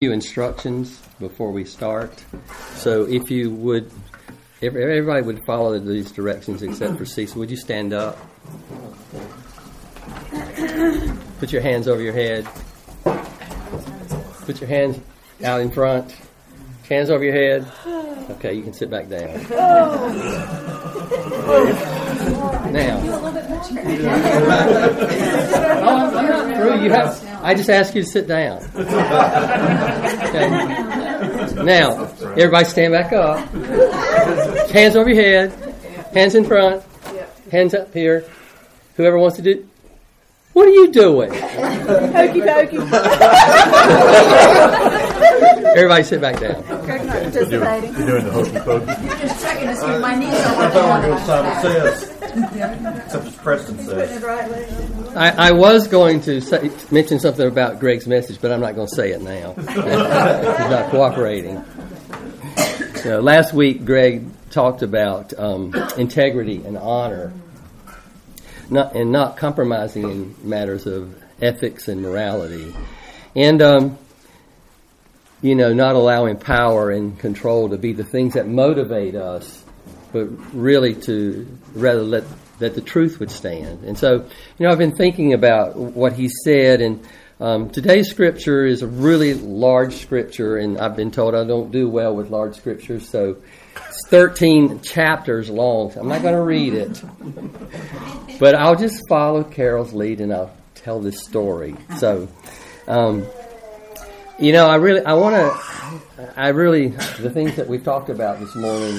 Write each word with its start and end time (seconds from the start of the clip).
few 0.00 0.12
instructions 0.12 0.98
before 1.18 1.52
we 1.52 1.62
start. 1.62 2.24
So 2.76 3.04
if 3.04 3.30
you 3.30 3.50
would, 3.50 3.90
if 4.62 4.74
everybody 4.74 5.20
would 5.20 5.44
follow 5.44 5.78
these 5.78 6.10
directions 6.10 6.62
except 6.62 6.96
for 6.96 7.04
Cecil, 7.04 7.38
would 7.38 7.50
you 7.50 7.58
stand 7.58 7.92
up? 7.92 8.16
Put 11.38 11.52
your 11.52 11.60
hands 11.60 11.86
over 11.86 12.00
your 12.00 12.14
head. 12.14 12.48
Put 14.46 14.62
your 14.62 14.70
hands 14.70 14.98
out 15.44 15.60
in 15.60 15.70
front. 15.70 16.16
Hands 16.88 17.10
over 17.10 17.22
your 17.22 17.34
head. 17.34 17.70
Okay, 18.30 18.54
you 18.54 18.62
can 18.62 18.72
sit 18.72 18.88
back 18.88 19.06
down. 19.10 19.28
Now. 22.72 23.00
oh, 25.82 26.12
I'm 26.16 26.26
not 26.26 26.56
through. 26.56 26.84
You 26.84 26.90
have. 26.90 27.29
I 27.42 27.54
just 27.54 27.70
ask 27.70 27.94
you 27.94 28.02
to 28.02 28.08
sit 28.08 28.26
down. 28.26 28.62
Okay. 30.30 30.48
Now, 31.64 32.04
everybody 32.36 32.64
stand 32.64 32.92
back 32.92 33.12
up. 33.12 33.38
Hands 34.70 34.94
over 34.96 35.10
your 35.10 35.20
head. 35.22 35.52
Hands 36.14 36.34
in 36.34 36.44
front. 36.44 36.82
Hands 37.50 37.74
up 37.74 37.92
here. 37.92 38.24
Whoever 38.96 39.18
wants 39.18 39.36
to 39.36 39.42
do. 39.42 39.68
What 40.52 40.66
are 40.68 40.70
you 40.72 40.92
doing? 40.92 41.30
Hokey 41.32 42.40
pokey. 42.42 42.78
Everybody 45.76 46.02
sit 46.04 46.20
back 46.20 46.38
down. 46.40 46.62
Greg's 46.84 47.06
not 47.06 47.22
participating. 47.22 47.94
You're 47.94 48.06
doing 48.06 48.24
the 48.24 48.32
hokey 48.32 48.58
pokey. 48.58 48.86
You're 49.06 49.16
just 49.18 49.42
checking 49.44 49.68
to 49.68 49.76
see 49.76 49.86
if 49.86 50.00
my 50.00 50.14
knees 50.14 50.28
are 50.34 50.36
I 50.36 50.56
working. 50.58 50.72
thought 50.72 51.02
we 51.04 51.10
were 51.10 51.16
going 51.16 51.18
to 51.18 51.26
sign 51.26 51.44
what 51.44 51.56
it 51.56 51.96
says. 51.98 52.19
Except 52.36 53.26
as 53.26 53.36
Preston 53.36 53.76
Putting 53.76 54.06
says. 54.06 54.24
I, 55.16 55.48
I 55.48 55.50
was 55.52 55.88
going 55.88 56.20
to 56.22 56.40
say, 56.40 56.70
mention 56.90 57.20
something 57.20 57.46
about 57.46 57.80
Greg's 57.80 58.06
message, 58.06 58.40
but 58.40 58.52
I'm 58.52 58.60
not 58.60 58.74
going 58.74 58.88
to 58.88 58.94
say 58.94 59.10
it 59.12 59.22
now. 59.22 59.54
He's 59.58 60.70
not 60.70 60.90
cooperating. 60.90 61.64
So 62.96 63.20
last 63.20 63.52
week, 63.54 63.84
Greg 63.84 64.26
talked 64.50 64.82
about 64.82 65.32
um, 65.38 65.74
integrity 65.96 66.64
and 66.64 66.76
honor, 66.76 67.32
not, 68.68 68.94
and 68.94 69.10
not 69.10 69.36
compromising 69.36 70.02
in 70.10 70.36
matters 70.42 70.86
of 70.86 71.16
ethics 71.40 71.88
and 71.88 72.02
morality, 72.02 72.74
and 73.34 73.62
um, 73.62 73.98
you 75.42 75.54
know, 75.54 75.72
not 75.72 75.94
allowing 75.94 76.36
power 76.36 76.90
and 76.90 77.18
control 77.18 77.70
to 77.70 77.78
be 77.78 77.92
the 77.92 78.04
things 78.04 78.34
that 78.34 78.46
motivate 78.46 79.14
us, 79.14 79.59
but 80.12 80.26
really 80.54 80.94
to 80.94 81.46
rather 81.74 82.02
let 82.02 82.24
that 82.58 82.74
the 82.74 82.80
truth 82.80 83.18
would 83.20 83.30
stand. 83.30 83.84
And 83.84 83.98
so, 83.98 84.16
you 84.16 84.66
know, 84.66 84.70
I've 84.70 84.78
been 84.78 84.94
thinking 84.94 85.32
about 85.32 85.76
what 85.76 86.12
he 86.12 86.28
said, 86.28 86.80
and 86.82 87.06
um, 87.40 87.70
today's 87.70 88.10
scripture 88.10 88.66
is 88.66 88.82
a 88.82 88.86
really 88.86 89.34
large 89.34 89.94
scripture, 89.94 90.58
and 90.58 90.78
I've 90.78 90.94
been 90.94 91.10
told 91.10 91.34
I 91.34 91.44
don't 91.44 91.72
do 91.72 91.88
well 91.88 92.14
with 92.14 92.30
large 92.30 92.56
scriptures, 92.56 93.08
so 93.08 93.38
it's 93.88 94.08
13 94.08 94.80
chapters 94.80 95.48
long. 95.48 95.90
So 95.90 96.00
I'm 96.00 96.08
not 96.08 96.22
going 96.22 96.34
to 96.34 96.42
read 96.42 96.74
it, 96.74 97.02
but 98.38 98.54
I'll 98.54 98.76
just 98.76 99.00
follow 99.08 99.42
Carol's 99.42 99.94
lead 99.94 100.20
and 100.20 100.32
I'll 100.32 100.54
tell 100.74 101.00
this 101.00 101.24
story. 101.24 101.76
So. 101.98 102.28
Um, 102.86 103.26
you 104.40 104.52
know, 104.52 104.66
I 104.66 104.76
really, 104.76 105.04
I 105.04 105.12
want 105.14 105.36
to, 105.36 106.30
I 106.36 106.48
really, 106.48 106.88
the 106.88 107.30
things 107.30 107.56
that 107.56 107.68
we've 107.68 107.84
talked 107.84 108.08
about 108.08 108.40
this 108.40 108.54
morning, 108.54 108.98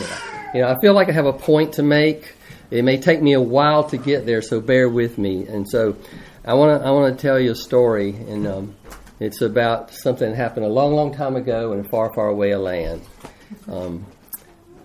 you 0.54 0.62
know, 0.62 0.68
I 0.68 0.80
feel 0.82 0.94
like 0.94 1.10
I 1.10 1.14
have 1.14 1.26
a 1.26 1.34
point 1.34 1.74
to 1.74 1.84
make. 1.84 2.36
It 2.70 2.84
may 2.84 2.98
take 2.98 3.22
me 3.22 3.34
a 3.34 3.42
while 3.42 3.84
to 3.86 3.98
get 3.98 4.26
there, 4.26 4.42
so 4.42 4.62
bear 4.62 4.88
with 4.88 5.18
me. 5.18 5.48
And 5.48 5.68
so, 5.68 5.98
I 6.46 6.54
want 6.54 6.82
to, 6.82 6.88
I 6.88 6.92
want 6.92 7.18
to 7.18 7.22
tell 7.22 7.40
you 7.40 7.52
a 7.52 7.56
story, 7.56 8.10
and 8.10 8.48
um, 8.48 8.76
it's 9.20 9.42
about 9.42 9.92
something 9.92 10.30
that 10.30 10.36
happened 10.36 10.66
a 10.66 10.70
long, 10.70 10.94
long 10.94 11.14
time 11.14 11.36
ago 11.36 11.74
in 11.74 11.80
a 11.80 11.84
far, 11.84 12.14
far 12.14 12.28
away 12.28 12.56
land. 12.56 13.02
Um, 13.68 14.06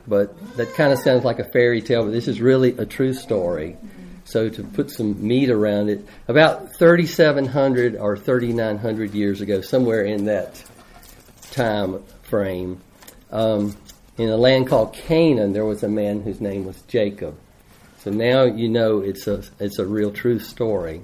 but 0.06 0.56
that 0.56 0.74
kind 0.74 0.92
of 0.92 0.98
sounds 0.98 1.24
like 1.24 1.38
a 1.38 1.44
fairy 1.44 1.82
tale, 1.82 2.04
but 2.04 2.12
this 2.12 2.28
is 2.28 2.40
really 2.40 2.76
a 2.78 2.86
true 2.86 3.12
story. 3.12 3.76
So 4.26 4.48
to 4.48 4.64
put 4.64 4.90
some 4.90 5.24
meat 5.26 5.50
around 5.50 5.88
it, 5.88 6.04
about 6.26 6.74
3,700 6.76 7.96
or 7.96 8.16
3,900 8.16 9.14
years 9.14 9.40
ago, 9.40 9.60
somewhere 9.60 10.02
in 10.02 10.24
that 10.24 10.62
time 11.52 12.02
frame, 12.24 12.80
um, 13.30 13.76
in 14.18 14.28
a 14.28 14.36
land 14.36 14.66
called 14.66 14.94
Canaan, 14.94 15.52
there 15.52 15.64
was 15.64 15.84
a 15.84 15.88
man 15.88 16.22
whose 16.22 16.40
name 16.40 16.64
was 16.64 16.80
Jacob. 16.88 17.38
So 17.98 18.10
now 18.10 18.42
you 18.42 18.68
know 18.68 18.98
it's 18.98 19.28
a 19.28 19.44
it's 19.60 19.78
a 19.78 19.86
real 19.86 20.10
true 20.10 20.40
story. 20.40 21.02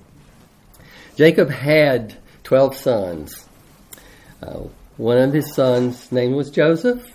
Jacob 1.15 1.49
had 1.49 2.17
12 2.43 2.77
sons. 2.77 3.47
Uh, 4.43 4.65
one 4.97 5.19
of 5.19 5.33
his 5.33 5.55
sons' 5.55 6.11
name 6.11 6.33
was 6.33 6.51
Joseph. 6.51 7.09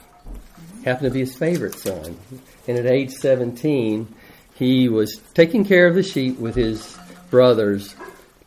Happened 0.85 1.07
to 1.07 1.12
be 1.12 1.19
his 1.19 1.35
favorite 1.35 1.75
son. 1.75 2.17
And 2.66 2.78
at 2.78 2.85
age 2.85 3.12
17, 3.12 4.13
he 4.57 4.90
was 4.90 5.22
taking 5.34 5.66
care 5.66 5.88
of 5.88 5.95
the 5.95 6.03
sheep 6.03 6.40
with 6.40 6.56
his 6.56 6.97
brothers, 7.29 7.95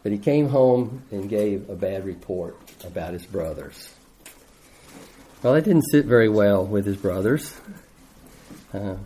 but 0.03 0.13
he 0.13 0.19
came 0.19 0.49
home 0.49 1.03
and 1.11 1.29
gave 1.29 1.71
a 1.71 1.77
bad 1.77 2.05
report 2.05 2.59
about 2.85 3.13
his 3.13 3.25
brothers. 3.27 3.95
Well, 5.43 5.55
that 5.55 5.65
didn't 5.65 5.85
sit 5.91 6.07
very 6.07 6.29
well 6.29 6.67
with 6.67 6.85
his 6.85 6.97
brothers. 6.97 7.55
Uh, 8.75 8.97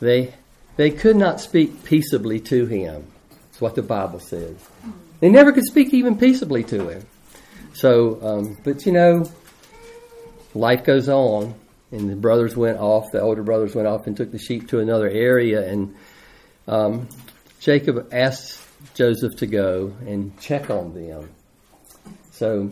they 0.00 0.34
they 0.76 0.90
could 0.90 1.16
not 1.16 1.40
speak 1.40 1.84
peaceably 1.84 2.40
to 2.40 2.66
him. 2.66 3.06
That's 3.30 3.60
what 3.60 3.74
the 3.74 3.82
Bible 3.82 4.20
says. 4.20 4.56
They 5.20 5.28
never 5.28 5.52
could 5.52 5.64
speak 5.64 5.92
even 5.94 6.18
peaceably 6.18 6.64
to 6.64 6.88
him. 6.88 7.06
So, 7.74 8.18
um, 8.22 8.58
but 8.64 8.86
you 8.86 8.92
know, 8.92 9.30
life 10.54 10.84
goes 10.84 11.08
on, 11.08 11.54
and 11.94 12.10
the 12.10 12.16
brothers 12.16 12.56
went 12.56 12.78
off. 12.78 13.04
The 13.12 13.20
older 13.20 13.42
brothers 13.42 13.74
went 13.74 13.88
off 13.88 14.06
and 14.06 14.16
took 14.16 14.30
the 14.30 14.38
sheep 14.38 14.68
to 14.68 14.80
another 14.80 15.08
area, 15.08 15.66
and 15.66 15.94
um, 16.68 17.08
Jacob 17.60 18.08
asked 18.12 18.60
Joseph 18.94 19.36
to 19.36 19.46
go 19.46 19.94
and 20.06 20.38
check 20.40 20.68
on 20.70 20.92
them. 20.94 21.30
So 22.32 22.70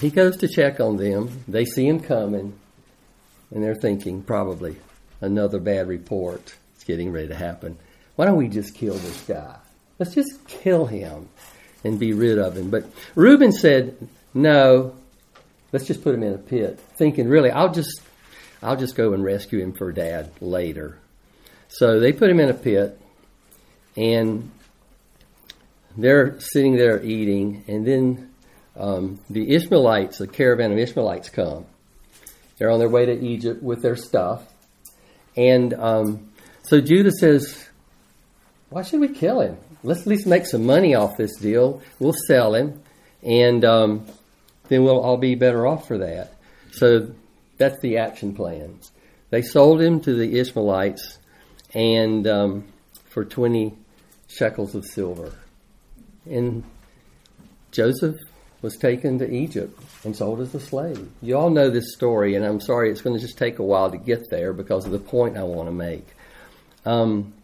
he 0.00 0.10
goes 0.10 0.36
to 0.38 0.48
check 0.48 0.80
on 0.80 0.96
them. 0.96 1.44
They 1.48 1.64
see 1.64 1.86
him 1.86 2.00
coming, 2.00 2.58
and 3.50 3.62
they're 3.62 3.74
thinking 3.74 4.22
probably 4.22 4.76
another 5.20 5.58
bad 5.58 5.88
report 5.88 6.54
is 6.76 6.84
getting 6.84 7.12
ready 7.12 7.28
to 7.28 7.34
happen. 7.34 7.78
Why 8.16 8.26
don't 8.26 8.36
we 8.36 8.48
just 8.48 8.74
kill 8.74 8.94
this 8.94 9.22
guy? 9.22 9.56
Let's 9.98 10.14
just 10.14 10.46
kill 10.46 10.86
him 10.86 11.28
and 11.84 11.98
be 11.98 12.12
rid 12.12 12.38
of 12.38 12.56
him. 12.56 12.70
But 12.70 12.84
Reuben 13.14 13.52
said, 13.52 13.96
"No, 14.34 14.94
let's 15.72 15.86
just 15.86 16.02
put 16.02 16.14
him 16.14 16.22
in 16.22 16.34
a 16.34 16.38
pit." 16.38 16.78
Thinking, 16.98 17.28
really, 17.28 17.50
I'll 17.50 17.72
just, 17.72 18.00
I'll 18.62 18.76
just 18.76 18.96
go 18.96 19.12
and 19.12 19.22
rescue 19.22 19.60
him 19.60 19.72
for 19.72 19.92
Dad 19.92 20.30
later. 20.40 20.98
So 21.68 22.00
they 22.00 22.12
put 22.12 22.30
him 22.30 22.40
in 22.40 22.48
a 22.48 22.54
pit, 22.54 22.98
and 23.96 24.50
they're 25.96 26.38
sitting 26.40 26.76
there 26.76 27.02
eating, 27.02 27.64
and 27.66 27.86
then 27.86 28.30
um, 28.76 29.20
the 29.30 29.54
Ishmaelites, 29.54 30.20
a 30.20 30.26
caravan 30.26 30.72
of 30.72 30.78
Ishmaelites, 30.78 31.30
come. 31.30 31.66
They're 32.58 32.70
on 32.70 32.78
their 32.78 32.88
way 32.88 33.06
to 33.06 33.12
Egypt 33.12 33.62
with 33.62 33.82
their 33.82 33.96
stuff, 33.96 34.42
and 35.36 35.74
um, 35.74 36.30
so 36.62 36.80
Judah 36.80 37.10
says, 37.10 37.68
"Why 38.70 38.82
should 38.82 39.00
we 39.00 39.08
kill 39.08 39.40
him? 39.40 39.58
Let's 39.82 40.00
at 40.00 40.06
least 40.06 40.26
make 40.26 40.46
some 40.46 40.64
money 40.64 40.94
off 40.94 41.16
this 41.16 41.36
deal. 41.36 41.82
We'll 41.98 42.14
sell 42.26 42.54
him, 42.54 42.80
and 43.22 43.64
um, 43.64 44.06
then 44.68 44.84
we'll 44.84 45.00
all 45.00 45.18
be 45.18 45.34
better 45.34 45.66
off 45.66 45.86
for 45.86 45.98
that." 45.98 46.34
So 46.72 47.10
that's 47.58 47.80
the 47.80 47.98
action 47.98 48.34
plan. 48.34 48.78
They 49.30 49.42
sold 49.42 49.80
him 49.80 50.00
to 50.00 50.14
the 50.14 50.38
Ishmaelites, 50.38 51.18
and 51.74 52.26
um, 52.26 52.64
for 53.10 53.24
twenty 53.24 53.74
shekels 54.28 54.74
of 54.74 54.84
silver, 54.84 55.32
and 56.24 56.64
Joseph 57.72 58.16
was 58.62 58.76
taken 58.76 59.18
to 59.18 59.30
Egypt 59.30 59.78
and 60.04 60.16
sold 60.16 60.40
as 60.40 60.54
a 60.54 60.60
slave. 60.60 61.08
You 61.20 61.36
all 61.36 61.50
know 61.50 61.70
this 61.70 61.92
story, 61.94 62.34
and 62.34 62.44
I'm 62.44 62.60
sorry 62.60 62.90
it's 62.90 63.02
going 63.02 63.14
to 63.14 63.20
just 63.20 63.38
take 63.38 63.58
a 63.58 63.62
while 63.62 63.90
to 63.90 63.98
get 63.98 64.30
there 64.30 64.52
because 64.52 64.86
of 64.86 64.92
the 64.92 64.98
point 64.98 65.36
I 65.36 65.42
want 65.42 65.68
to 65.68 65.72
make. 65.72 66.06
Um, 66.84 67.34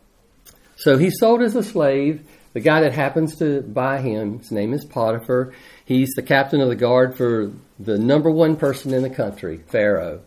so 0.76 0.96
he's 0.96 1.18
sold 1.18 1.42
as 1.42 1.54
a 1.54 1.62
slave. 1.62 2.26
The 2.52 2.60
guy 2.60 2.82
that 2.82 2.92
happens 2.92 3.36
to 3.36 3.62
buy 3.62 4.00
him, 4.00 4.40
his 4.40 4.50
name 4.50 4.74
is 4.74 4.84
Potiphar. 4.84 5.52
He's 5.84 6.10
the 6.14 6.22
captain 6.22 6.60
of 6.60 6.68
the 6.68 6.76
guard 6.76 7.16
for 7.16 7.50
the 7.78 7.98
number 7.98 8.30
one 8.30 8.56
person 8.56 8.92
in 8.92 9.02
the 9.02 9.10
country, 9.10 9.62
Pharaoh. 9.68 10.20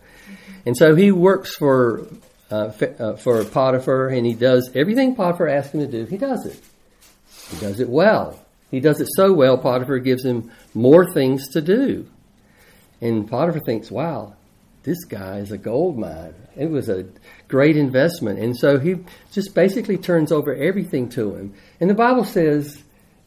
And 0.66 0.75
so 0.75 0.95
he 0.95 1.12
works 1.12 1.56
for 1.56 2.07
uh, 2.51 2.72
uh, 3.00 3.16
for 3.16 3.44
Potiphar, 3.44 4.10
and 4.10 4.25
he 4.25 4.33
does 4.33 4.72
everything 4.75 5.16
Potiphar 5.16 5.48
asks 5.48 5.74
him 5.74 5.81
to 5.81 5.88
do. 5.88 6.06
He 6.06 6.18
does 6.18 6.45
it. 6.45 6.62
He 7.51 7.60
does 7.60 7.80
it 7.80 7.89
well. 7.89 8.39
He 8.72 8.80
does 8.80 9.00
it 9.00 9.07
so 9.16 9.31
well, 9.31 9.57
Potiphar 9.57 10.00
gives 10.00 10.25
him 10.25 10.51
more 10.74 11.12
things 11.12 11.50
to 11.50 11.62
do. 11.62 12.07
And 13.01 13.30
Potiphar 13.30 13.62
thinks, 13.62 13.92
wow, 13.92 14.33
this 14.85 15.03
guy 15.03 15.39
is 15.39 15.51
a 15.51 15.57
gold 15.57 15.97
mine. 15.97 16.35
It 16.55 16.69
was 16.69 16.89
a 16.89 17.07
great 17.47 17.75
investment. 17.75 18.37
And 18.37 18.55
so 18.55 18.77
he 18.77 18.97
just 19.31 19.55
basically 19.55 19.97
turns 19.97 20.31
over 20.31 20.53
everything 20.53 21.09
to 21.09 21.35
him. 21.35 21.55
And 21.79 21.89
the 21.89 21.95
Bible 21.95 22.23
says 22.23 22.83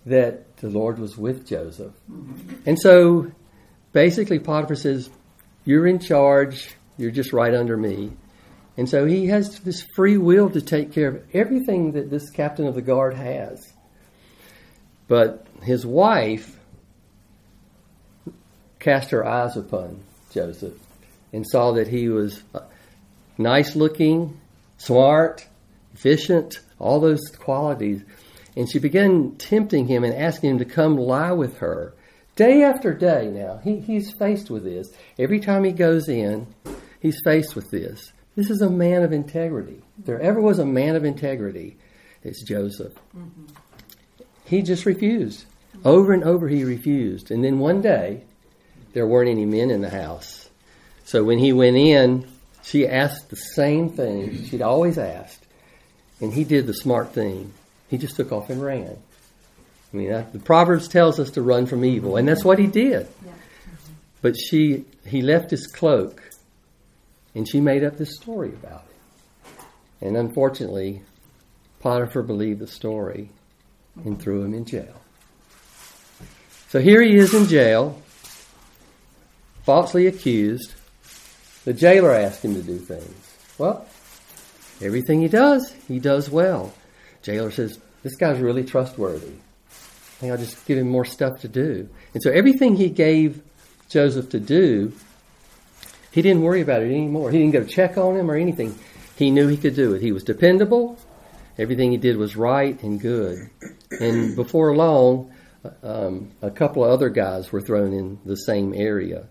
that 0.06 0.56
the 0.58 0.69
Lord 0.69 1.00
was 1.00 1.19
with 1.19 1.46
Joseph. 1.49 1.93
And 2.64 2.78
so 2.78 3.32
basically 3.93 4.38
Potiphar 4.38 4.76
says, 4.76 5.10
You're 5.64 5.88
in 5.88 5.99
charge, 5.99 6.76
you're 6.96 7.10
just 7.10 7.32
right 7.32 7.52
under 7.52 7.76
me. 7.76 8.12
And 8.76 8.88
so 8.88 9.04
he 9.04 9.26
has 9.26 9.58
this 9.58 9.84
free 9.96 10.16
will 10.16 10.50
to 10.50 10.61
take 10.61 10.93
care 10.93 11.08
of 11.08 11.25
everything 11.34 11.93
that 11.93 12.08
this 12.08 12.31
captain 12.31 12.69
of 12.69 12.76
the 12.76 12.82
guard 12.82 13.14
has. 13.14 13.72
But 15.08 15.44
his 15.64 15.84
wife 15.84 16.56
cast 18.78 19.11
her 19.11 19.26
eyes 19.26 19.56
upon 19.56 20.04
Joseph 20.31 20.78
and 21.32 21.46
saw 21.46 21.72
that 21.72 21.88
he 21.88 22.08
was 22.08 22.42
nice 23.36 23.76
looking, 23.76 24.40
smart, 24.78 25.46
efficient, 25.94 26.60
all 26.78 27.00
those 27.00 27.20
qualities. 27.38 28.02
And 28.56 28.70
she 28.70 28.78
began 28.78 29.36
tempting 29.36 29.86
him 29.86 30.04
and 30.04 30.14
asking 30.14 30.50
him 30.50 30.58
to 30.58 30.64
come 30.64 30.96
lie 30.96 31.32
with 31.32 31.58
her. 31.58 31.94
Day 32.34 32.62
after 32.62 32.94
day 32.94 33.28
now, 33.28 33.60
he, 33.62 33.80
he's 33.80 34.12
faced 34.12 34.50
with 34.50 34.64
this. 34.64 34.92
Every 35.19 35.40
time 35.40 35.64
he 35.64 35.72
goes 35.72 36.08
in, 36.08 36.46
he's 37.00 37.20
faced 37.25 37.56
with 37.56 37.70
this. 37.70 38.12
This 38.36 38.50
is 38.50 38.62
a 38.62 38.70
man 38.70 39.02
of 39.02 39.12
integrity. 39.12 39.82
If 39.98 40.06
there 40.06 40.20
ever 40.20 40.40
was 40.40 40.60
a 40.60 40.64
man 40.64 40.94
of 40.94 41.04
integrity, 41.04 41.76
it's 42.22 42.42
Joseph. 42.42 42.94
Mm-hmm. 43.16 43.46
He 44.44 44.62
just 44.62 44.86
refused. 44.86 45.44
Over 45.84 46.12
and 46.12 46.25
over 46.25 46.48
he 46.48 46.64
refused. 46.64 47.30
And 47.30 47.44
then 47.44 47.58
one 47.58 47.82
day, 47.82 48.22
there 48.92 49.06
weren't 49.06 49.30
any 49.30 49.44
men 49.44 49.70
in 49.70 49.80
the 49.80 49.90
house. 49.90 50.48
So 51.08 51.25
when 51.25 51.38
he 51.38 51.55
went 51.55 51.78
in, 51.78 52.26
she 52.62 52.87
asked 52.87 53.31
the 53.31 53.37
same 53.37 53.88
thing 53.88 54.44
she'd 54.44 54.60
always 54.60 54.99
asked. 54.99 55.43
And 56.20 56.31
he 56.34 56.44
did 56.44 56.66
the 56.66 56.75
smart 56.75 57.14
thing. 57.14 57.55
He 57.88 57.96
just 57.96 58.14
took 58.14 58.31
off 58.31 58.50
and 58.50 58.62
ran. 58.62 58.99
I 59.90 59.96
mean, 59.96 60.26
the 60.34 60.38
Proverbs 60.38 60.87
tells 60.87 61.19
us 61.19 61.31
to 61.31 61.40
run 61.40 61.64
from 61.64 61.82
evil, 61.82 62.19
and 62.19 62.28
that's 62.28 62.44
what 62.44 62.58
he 62.58 62.66
did. 62.66 63.08
But 64.20 64.37
she, 64.37 64.84
he 65.06 65.22
left 65.22 65.50
his 65.50 65.66
cloak, 65.66 66.22
and 67.34 67.49
she 67.49 67.58
made 67.58 67.84
up 67.84 67.96
this 67.96 68.14
story 68.14 68.50
about 68.50 68.84
it. 68.90 69.64
And 70.02 70.14
unfortunately, 70.14 71.00
Potiphar 71.81 72.22
believed 72.22 72.61
the 72.61 72.66
story 72.66 73.31
and 74.04 74.20
threw 74.20 74.43
him 74.43 74.52
in 74.52 74.66
jail. 74.66 75.00
So 76.69 76.81
here 76.81 77.00
he 77.00 77.16
is 77.16 77.32
in 77.32 77.46
jail, 77.46 77.99
falsely 79.64 80.06
accused. 80.06 80.75
The 81.69 81.75
jailer 81.75 82.15
asked 82.15 82.43
him 82.43 82.55
to 82.55 82.62
do 82.62 82.79
things. 82.79 83.37
Well, 83.59 83.85
everything 84.81 85.20
he 85.20 85.29
does, 85.29 85.70
he 85.87 85.99
does 85.99 86.31
well. 86.31 86.73
Jailer 87.20 87.50
says, 87.50 87.79
This 88.03 88.17
guy's 88.17 88.41
really 88.41 88.65
trustworthy. 88.65 89.35
I 89.35 90.15
think 90.19 90.32
I'll 90.32 90.38
just 90.38 90.65
give 90.65 90.79
him 90.79 90.88
more 90.88 91.05
stuff 91.05 91.41
to 91.41 91.49
do. 91.49 91.87
And 92.15 92.23
so 92.23 92.31
everything 92.31 92.75
he 92.75 92.88
gave 92.88 93.43
Joseph 93.91 94.31
to 94.31 94.41
do, 94.41 94.94
he 96.11 96.23
didn't 96.23 96.41
worry 96.41 96.62
about 96.62 96.81
it 96.81 96.87
anymore. 96.87 97.31
He 97.31 97.37
didn't 97.37 97.53
go 97.53 97.65
check 97.65 97.99
on 97.99 98.17
him 98.17 98.31
or 98.31 98.37
anything. 98.37 98.75
He 99.17 99.31
knew 99.31 99.47
he 99.47 99.59
could 99.59 99.76
do 99.76 99.93
it. 99.93 100.00
He 100.00 100.11
was 100.11 100.25
dependable. 100.25 100.99
Everything 101.59 101.91
he 101.91 101.99
did 101.99 102.17
was 102.17 102.35
right 102.35 102.82
and 102.82 102.99
good. 102.99 103.50
And 104.00 104.35
before 104.35 104.75
long, 104.75 105.35
um, 105.82 106.31
a 106.41 106.50
couple 106.50 106.82
of 106.82 106.91
other 106.93 107.11
guys 107.11 107.53
were 107.53 107.61
thrown 107.61 107.93
in 107.93 108.21
the 108.25 108.37
same 108.37 108.73
area. 108.73 109.26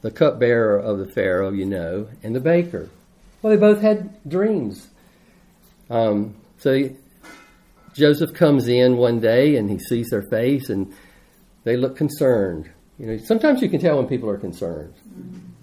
The 0.00 0.10
cupbearer 0.10 0.78
of 0.78 0.98
the 0.98 1.06
Pharaoh, 1.06 1.50
you 1.50 1.66
know, 1.66 2.08
and 2.22 2.34
the 2.34 2.40
baker. 2.40 2.88
Well, 3.42 3.52
they 3.52 3.60
both 3.60 3.80
had 3.80 4.10
dreams. 4.28 4.88
Um, 5.90 6.36
so 6.58 6.90
Joseph 7.94 8.34
comes 8.34 8.68
in 8.68 8.96
one 8.96 9.20
day 9.20 9.56
and 9.56 9.70
he 9.70 9.78
sees 9.78 10.10
their 10.10 10.22
face 10.22 10.70
and 10.70 10.94
they 11.64 11.76
look 11.76 11.96
concerned. 11.96 12.70
You 12.98 13.06
know, 13.06 13.16
sometimes 13.18 13.62
you 13.62 13.68
can 13.68 13.80
tell 13.80 13.96
when 13.96 14.06
people 14.06 14.30
are 14.30 14.38
concerned. 14.38 14.94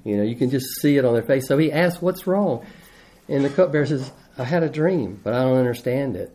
You 0.04 0.18
know, 0.18 0.24
you 0.24 0.36
can 0.36 0.50
just 0.50 0.68
see 0.82 0.98
it 0.98 1.06
on 1.06 1.14
their 1.14 1.24
face. 1.24 1.48
So 1.48 1.58
he 1.58 1.72
asks, 1.72 2.02
"What's 2.02 2.28
wrong?" 2.28 2.66
And 3.28 3.44
the 3.44 3.50
cupbearer 3.50 3.86
says, 3.86 4.12
"I 4.38 4.44
had 4.44 4.64
a 4.64 4.70
dream, 4.70 5.20
but 5.24 5.34
I 5.34 5.44
don't 5.44 5.58
understand 5.58 6.16
it." 6.16 6.32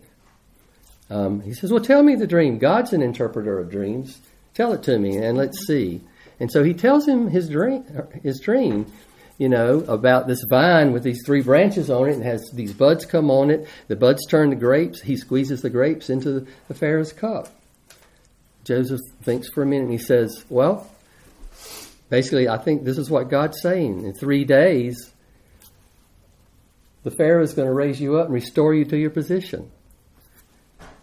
Um, 1.09 1.41
he 1.41 1.55
says, 1.55 1.71
"Well, 1.71 1.83
tell 1.83 2.03
me 2.03 2.17
the 2.17 2.27
dream. 2.27 2.59
God's 2.59 2.93
an 2.93 3.03
interpreter 3.03 3.59
of 3.59 3.71
dreams. 3.71 4.21
Tell 4.55 4.73
it 4.73 4.83
to 4.85 4.99
me, 4.99 5.17
and 5.17 5.39
let's 5.39 5.67
see." 5.67 6.03
And 6.41 6.51
so 6.51 6.65
he 6.65 6.73
tells 6.73 7.07
him 7.07 7.29
his 7.29 7.49
dream. 7.51 7.85
His 8.23 8.41
dream, 8.41 8.91
you 9.37 9.49
know, 9.49 9.81
about 9.81 10.27
this 10.27 10.43
vine 10.49 10.93
with 10.93 11.03
these 11.03 11.23
three 11.25 11.43
branches 11.43 11.91
on 11.91 12.09
it 12.09 12.15
and 12.15 12.25
has 12.25 12.51
these 12.55 12.73
buds 12.73 13.05
come 13.05 13.31
on 13.31 13.51
it. 13.51 13.69
The 13.89 13.97
buds 13.97 14.27
turn 14.27 14.51
to 14.51 14.57
grapes. 14.57 15.03
He 15.03 15.17
squeezes 15.17 15.61
the 15.61 15.71
grapes 15.71 16.09
into 16.09 16.47
the 16.67 16.75
Pharaoh's 16.75 17.13
cup. 17.13 17.49
Joseph 18.65 19.01
thinks 19.23 19.49
for 19.51 19.63
a 19.63 19.67
minute 19.67 19.85
and 19.85 19.93
he 19.93 19.99
says, 19.99 20.45
Well, 20.49 20.91
basically, 22.09 22.49
I 22.49 22.57
think 22.57 22.85
this 22.85 22.99
is 22.99 23.11
what 23.11 23.29
God's 23.29 23.61
saying. 23.61 24.05
In 24.05 24.15
three 24.15 24.45
days, 24.45 25.13
the 27.03 27.11
Pharaoh 27.11 27.43
is 27.43 27.55
going 27.55 27.69
to 27.69 27.75
raise 27.75 28.01
you 28.01 28.19
up 28.19 28.27
and 28.27 28.35
restore 28.35 28.75
you 28.75 28.85
to 28.87 28.97
your 28.97 29.11
position. 29.11 29.71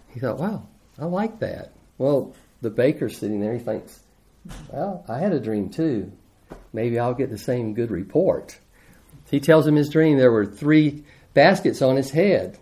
He 0.09 0.19
thought, 0.19 0.39
Wow, 0.39 0.67
I 0.97 1.05
like 1.05 1.39
that. 1.39 1.73
Well, 1.99 2.35
the 2.61 2.69
baker's 2.71 3.17
sitting 3.17 3.39
there. 3.39 3.53
He 3.53 3.59
thinks, 3.59 3.99
Well, 4.71 5.05
I 5.07 5.19
had 5.19 5.33
a 5.33 5.39
dream 5.39 5.69
too 5.69 6.11
maybe 6.73 6.99
I'll 6.99 7.13
get 7.13 7.29
the 7.29 7.37
same 7.37 7.73
good 7.73 7.91
report. 7.91 8.59
He 9.29 9.39
tells 9.39 9.67
him 9.67 9.75
his 9.75 9.89
dream. 9.89 10.17
There 10.17 10.31
were 10.31 10.45
three 10.45 11.03
baskets 11.33 11.81
on 11.81 11.95
his 11.95 12.11
head, 12.11 12.57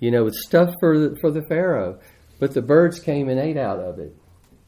you 0.00 0.10
know, 0.10 0.24
with 0.24 0.34
stuff 0.34 0.74
for 0.80 0.98
the, 0.98 1.16
for 1.20 1.30
the 1.30 1.42
Pharaoh, 1.42 1.98
but 2.38 2.54
the 2.54 2.62
birds 2.62 2.98
came 2.98 3.28
and 3.28 3.38
ate 3.38 3.56
out 3.56 3.78
of 3.78 3.98
it. 3.98 4.16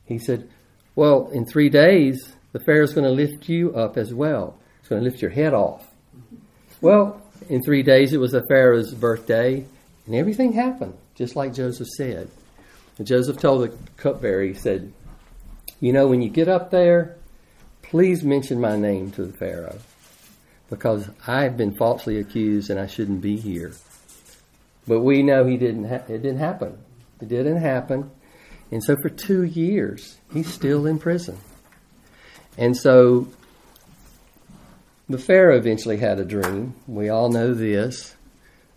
He 0.05 0.19
said, 0.19 0.51
Well, 0.95 1.29
in 1.33 1.47
three 1.47 1.71
days, 1.71 2.35
the 2.53 2.61
Pharaoh's 2.61 2.93
going 2.93 3.07
to 3.07 3.11
lift 3.11 3.49
you 3.49 3.75
up 3.75 3.97
as 3.97 4.13
well. 4.13 4.59
He's 4.81 4.89
going 4.89 5.03
to 5.03 5.09
lift 5.09 5.23
your 5.23 5.31
head 5.31 5.55
off. 5.55 5.89
Well, 6.81 7.23
in 7.49 7.63
three 7.63 7.83
days, 7.83 8.13
it 8.13 8.21
was 8.21 8.33
the 8.33 8.45
Pharaoh's 8.49 8.93
birthday, 8.93 9.65
and 10.07 10.15
everything 10.15 10.53
happened, 10.53 10.95
just 11.15 11.37
like 11.37 11.55
Joseph 11.55 11.89
said. 11.89 12.29
And 12.99 13.07
Joseph 13.07 13.39
told 13.39 13.63
the 13.63 13.77
cupbearer, 13.97 14.43
he 14.45 14.55
said, 14.55 14.93
You 15.85 15.93
know, 15.93 16.07
when 16.07 16.23
you 16.23 16.31
get 16.31 16.49
up 16.49 16.71
there, 16.71 17.15
please 17.83 18.25
mention 18.25 18.59
my 18.59 18.75
name 18.75 19.11
to 19.11 19.27
the 19.27 19.35
Pharaoh 19.35 19.81
because 20.71 21.11
I 21.27 21.43
have 21.43 21.59
been 21.59 21.77
falsely 21.77 22.19
accused 22.19 22.71
and 22.71 22.81
I 22.81 22.87
shouldn't 22.87 23.21
be 23.21 23.37
here. 23.37 23.75
But 24.89 25.01
we 25.01 25.23
know 25.23 25.45
he 25.45 25.59
didn't. 25.59 25.85
Ha- 25.85 26.07
it 26.09 26.23
didn't 26.23 26.39
happen. 26.39 26.79
It 27.21 27.29
didn't 27.29 27.59
happen, 27.59 28.11
and 28.71 28.83
so 28.83 28.97
for 28.97 29.11
two 29.11 29.43
years 29.43 30.17
he's 30.33 30.51
still 30.51 30.87
in 30.87 30.99
prison. 30.99 31.37
And 32.57 32.75
so 32.75 33.29
the 35.11 35.19
Pharaoh 35.19 35.59
eventually 35.59 35.99
had 35.99 36.19
a 36.19 36.25
dream. 36.25 36.77
We 36.87 37.11
all 37.11 37.29
know 37.29 37.53
this. 37.53 38.15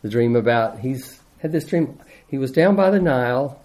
The 0.01 0.09
dream 0.09 0.35
about 0.35 0.79
he's 0.79 1.21
had 1.39 1.53
this 1.53 1.63
dream. 1.63 2.01
He 2.27 2.37
was 2.37 2.51
down 2.51 2.75
by 2.75 2.89
the 2.89 2.99
Nile. 2.99 3.61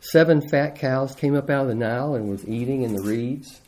Seven 0.00 0.46
fat 0.48 0.76
cows 0.76 1.14
came 1.14 1.34
up 1.34 1.50
out 1.50 1.62
of 1.62 1.68
the 1.68 1.74
Nile 1.74 2.14
and 2.14 2.28
was 2.28 2.46
eating 2.46 2.82
in 2.82 2.94
the 2.94 3.02
reeds. 3.02 3.60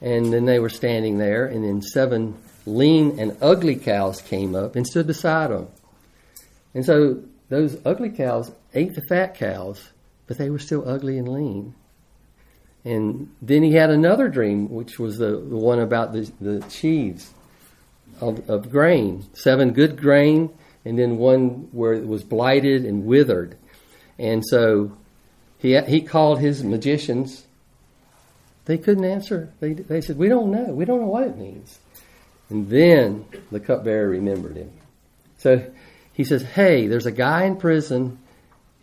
And 0.00 0.32
then 0.32 0.46
they 0.46 0.58
were 0.58 0.70
standing 0.70 1.18
there, 1.18 1.44
and 1.46 1.62
then 1.62 1.82
seven 1.82 2.40
lean 2.64 3.18
and 3.18 3.36
ugly 3.42 3.76
cows 3.76 4.22
came 4.22 4.54
up 4.54 4.76
and 4.76 4.86
stood 4.86 5.06
beside 5.06 5.50
them. 5.50 5.68
And 6.74 6.84
so 6.84 7.22
those 7.48 7.76
ugly 7.84 8.10
cows 8.10 8.52
ate 8.74 8.94
the 8.94 9.02
fat 9.02 9.34
cows, 9.34 9.90
but 10.26 10.38
they 10.38 10.48
were 10.48 10.58
still 10.58 10.88
ugly 10.88 11.18
and 11.18 11.28
lean. 11.28 11.74
And 12.84 13.34
then 13.42 13.62
he 13.62 13.72
had 13.72 13.90
another 13.90 14.28
dream, 14.28 14.70
which 14.70 14.98
was 14.98 15.18
the, 15.18 15.32
the 15.32 15.56
one 15.56 15.80
about 15.80 16.12
the, 16.12 16.30
the 16.40 16.70
sheaves 16.70 17.30
of, 18.20 18.48
of 18.48 18.70
grain 18.70 19.24
seven 19.34 19.72
good 19.72 20.00
grain, 20.00 20.50
and 20.84 20.98
then 20.98 21.18
one 21.18 21.68
where 21.72 21.92
it 21.92 22.06
was 22.06 22.22
blighted 22.22 22.84
and 22.86 23.04
withered. 23.04 23.58
And 24.18 24.44
so 24.46 24.96
he, 25.60 25.80
he 25.82 26.00
called 26.00 26.40
his 26.40 26.64
magicians 26.64 27.44
they 28.70 28.78
couldn't 28.78 29.04
answer. 29.04 29.52
They, 29.58 29.72
they 29.72 30.00
said, 30.00 30.16
We 30.16 30.28
don't 30.28 30.52
know. 30.52 30.72
We 30.72 30.84
don't 30.84 31.00
know 31.00 31.08
what 31.08 31.24
it 31.24 31.36
means. 31.36 31.78
And 32.50 32.68
then 32.68 33.24
the 33.50 33.58
cupbearer 33.58 34.08
remembered 34.08 34.56
him. 34.56 34.70
So 35.38 35.64
he 36.12 36.22
says, 36.22 36.42
Hey, 36.42 36.86
there's 36.86 37.06
a 37.06 37.10
guy 37.10 37.46
in 37.46 37.56
prison. 37.56 38.18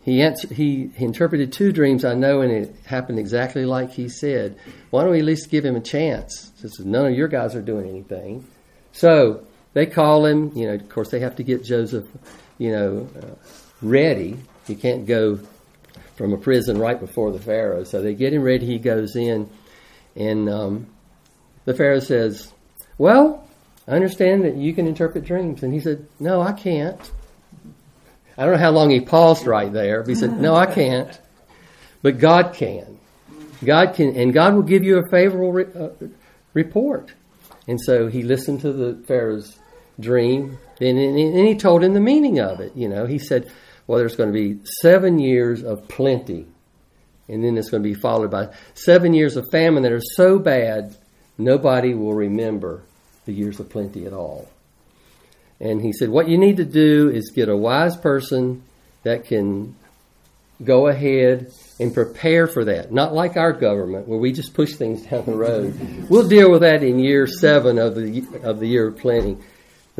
He, 0.02 0.20
answered, 0.20 0.50
he, 0.50 0.90
he 0.94 1.04
interpreted 1.06 1.52
two 1.52 1.72
dreams, 1.72 2.04
I 2.04 2.12
know, 2.12 2.42
and 2.42 2.52
it 2.52 2.76
happened 2.84 3.18
exactly 3.18 3.64
like 3.64 3.90
he 3.92 4.10
said. 4.10 4.58
Why 4.90 5.02
don't 5.02 5.12
we 5.12 5.20
at 5.20 5.24
least 5.24 5.50
give 5.50 5.64
him 5.64 5.76
a 5.76 5.80
chance? 5.80 6.52
Since 6.56 6.80
none 6.80 7.06
of 7.06 7.14
your 7.14 7.28
guys 7.28 7.54
are 7.54 7.62
doing 7.62 7.88
anything. 7.88 8.46
So 8.92 9.44
they 9.72 9.86
call 9.86 10.26
him. 10.26 10.52
You 10.54 10.66
know, 10.66 10.74
of 10.74 10.88
course, 10.90 11.10
they 11.10 11.20
have 11.20 11.36
to 11.36 11.42
get 11.42 11.64
Joseph, 11.64 12.06
you 12.58 12.72
know, 12.72 13.08
uh, 13.16 13.34
ready. 13.80 14.36
He 14.66 14.74
can't 14.74 15.06
go 15.06 15.40
from 16.18 16.32
a 16.32 16.36
prison 16.36 16.78
right 16.78 16.98
before 16.98 17.30
the 17.30 17.38
Pharaoh. 17.38 17.84
So 17.84 18.02
they 18.02 18.14
get 18.14 18.34
him 18.34 18.42
ready. 18.42 18.66
He 18.66 18.78
goes 18.78 19.14
in. 19.14 19.48
And 20.16 20.48
um, 20.50 20.88
the 21.64 21.74
Pharaoh 21.74 22.00
says, 22.00 22.52
Well, 22.98 23.48
I 23.86 23.92
understand 23.92 24.44
that 24.44 24.56
you 24.56 24.74
can 24.74 24.88
interpret 24.88 25.24
dreams. 25.24 25.62
And 25.62 25.72
he 25.72 25.80
said, 25.80 26.06
No, 26.18 26.42
I 26.42 26.52
can't. 26.52 27.00
I 28.36 28.44
don't 28.44 28.54
know 28.54 28.60
how 28.60 28.70
long 28.70 28.90
he 28.90 29.00
paused 29.00 29.46
right 29.46 29.72
there, 29.72 30.02
but 30.02 30.08
he 30.08 30.16
said, 30.16 30.40
No, 30.40 30.56
I 30.56 30.66
can't. 30.66 31.18
But 32.02 32.18
God 32.18 32.52
can. 32.52 32.98
God 33.64 33.94
can, 33.94 34.14
and 34.14 34.32
God 34.32 34.54
will 34.54 34.62
give 34.62 34.84
you 34.84 34.98
a 34.98 35.10
favorable 35.10 35.52
re- 35.52 35.66
uh, 35.74 35.88
report. 36.52 37.12
And 37.66 37.80
so 37.80 38.06
he 38.06 38.22
listened 38.22 38.60
to 38.60 38.72
the 38.72 39.04
Pharaoh's 39.06 39.58
dream, 39.98 40.58
and, 40.80 40.98
and, 40.98 41.18
and 41.18 41.48
he 41.48 41.56
told 41.56 41.82
him 41.82 41.94
the 41.94 42.00
meaning 42.00 42.38
of 42.38 42.60
it. 42.60 42.76
You 42.76 42.88
know, 42.88 43.06
he 43.06 43.18
said, 43.18 43.52
well, 43.88 43.98
there's 43.98 44.16
going 44.16 44.32
to 44.32 44.38
be 44.38 44.60
seven 44.82 45.18
years 45.18 45.64
of 45.64 45.88
plenty, 45.88 46.46
and 47.26 47.42
then 47.42 47.56
it's 47.56 47.70
going 47.70 47.82
to 47.82 47.88
be 47.88 47.94
followed 47.94 48.30
by 48.30 48.50
seven 48.74 49.14
years 49.14 49.36
of 49.36 49.48
famine 49.50 49.82
that 49.82 49.92
are 49.92 50.00
so 50.00 50.38
bad 50.38 50.94
nobody 51.38 51.94
will 51.94 52.14
remember 52.14 52.82
the 53.24 53.32
years 53.32 53.58
of 53.58 53.70
plenty 53.70 54.04
at 54.04 54.12
all. 54.12 54.48
And 55.58 55.80
he 55.80 55.92
said, 55.92 56.10
What 56.10 56.28
you 56.28 56.36
need 56.36 56.58
to 56.58 56.64
do 56.64 57.10
is 57.10 57.32
get 57.34 57.48
a 57.48 57.56
wise 57.56 57.96
person 57.96 58.62
that 59.04 59.24
can 59.24 59.74
go 60.62 60.88
ahead 60.88 61.50
and 61.80 61.94
prepare 61.94 62.46
for 62.46 62.66
that. 62.66 62.92
Not 62.92 63.14
like 63.14 63.36
our 63.36 63.52
government, 63.52 64.06
where 64.06 64.18
we 64.18 64.32
just 64.32 64.52
push 64.52 64.74
things 64.74 65.02
down 65.06 65.24
the 65.24 65.34
road. 65.34 66.06
We'll 66.10 66.28
deal 66.28 66.50
with 66.50 66.60
that 66.60 66.82
in 66.82 66.98
year 66.98 67.26
seven 67.26 67.78
of 67.78 67.94
the 67.94 68.26
of 68.42 68.60
the 68.60 68.66
year 68.66 68.88
of 68.88 68.98
plenty. 68.98 69.38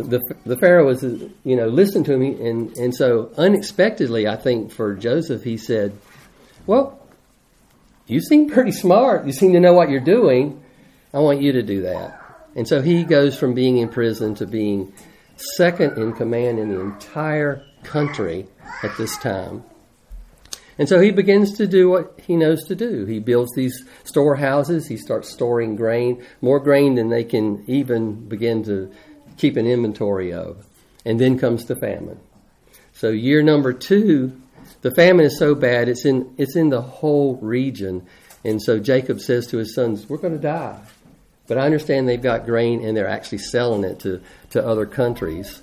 The, 0.03 0.21
the 0.47 0.57
Pharaoh 0.57 0.87
was, 0.87 1.03
you 1.03 1.57
know, 1.57 1.67
listened 1.67 2.07
to 2.07 2.17
me, 2.17 2.41
and, 2.49 2.77
and 2.77 2.95
so 2.95 3.33
unexpectedly, 3.37 4.29
I 4.29 4.37
think 4.37 4.71
for 4.71 4.95
Joseph, 4.95 5.43
he 5.43 5.57
said, 5.57 5.93
Well, 6.67 7.05
you 8.07 8.21
seem 8.21 8.49
pretty 8.49 8.73
smart. 8.73 9.27
You 9.27 9.33
seem 9.33 9.53
to 9.55 9.61
know 9.61 9.73
what 9.73 9.91
you're 9.91 10.01
doing. 10.01 10.63
I 11.13 11.19
want 11.19 11.43
you 11.43 11.53
to 11.53 11.63
do 11.63 11.83
that. 11.83 12.21
And 12.55 12.67
so 12.67 12.81
he 12.81 13.03
goes 13.03 13.37
from 13.37 13.55
being 13.55 13.79
in 13.79 13.89
prison 13.89 14.35
to 14.37 14.47
being 14.47 14.93
second 15.57 15.99
in 15.99 16.13
command 16.13 16.59
in 16.59 16.69
the 16.69 16.81
entire 16.81 17.65
country 17.83 18.47
at 18.83 18.97
this 18.97 19.17
time. 19.19 19.65
And 20.79 20.89
so 20.89 21.01
he 21.01 21.11
begins 21.11 21.57
to 21.59 21.67
do 21.67 21.91
what 21.91 22.21
he 22.25 22.37
knows 22.37 22.65
to 22.67 22.77
do. 22.77 23.05
He 23.05 23.19
builds 23.19 23.53
these 23.55 23.85
storehouses. 24.05 24.87
He 24.87 24.97
starts 24.97 25.29
storing 25.29 25.75
grain, 25.75 26.25
more 26.41 26.61
grain 26.61 26.95
than 26.95 27.09
they 27.09 27.25
can 27.25 27.65
even 27.67 28.29
begin 28.29 28.63
to 28.65 28.93
keep 29.39 29.57
an 29.57 29.67
inventory 29.67 30.33
of. 30.33 30.67
And 31.05 31.19
then 31.19 31.39
comes 31.39 31.65
the 31.65 31.77
famine. 31.77 32.21
So 32.93 33.09
year 33.09 33.43
number 33.43 33.73
two, 33.73 34.41
the 34.83 34.91
famine 34.91 35.25
is 35.25 35.39
so 35.39 35.55
bad 35.55 35.89
it's 35.89 36.05
in 36.05 36.35
it's 36.37 36.57
in 36.57 36.69
the 36.69 36.83
whole 36.83 37.37
region. 37.37 38.07
And 38.45 38.63
so 38.63 38.79
Jacob 38.79 39.21
says 39.21 39.47
to 39.49 39.59
his 39.59 39.75
sons, 39.75 40.09
We're 40.09 40.19
gonna 40.19 40.39
die. 40.39 40.81
But 41.47 41.57
I 41.59 41.63
understand 41.63 42.09
they've 42.09 42.21
got 42.21 42.45
grain 42.45 42.85
and 42.85 42.97
they're 42.97 43.09
actually 43.09 43.39
selling 43.39 43.83
it 43.83 44.01
to, 44.01 44.21
to 44.51 44.65
other 44.65 44.85
countries. 44.85 45.63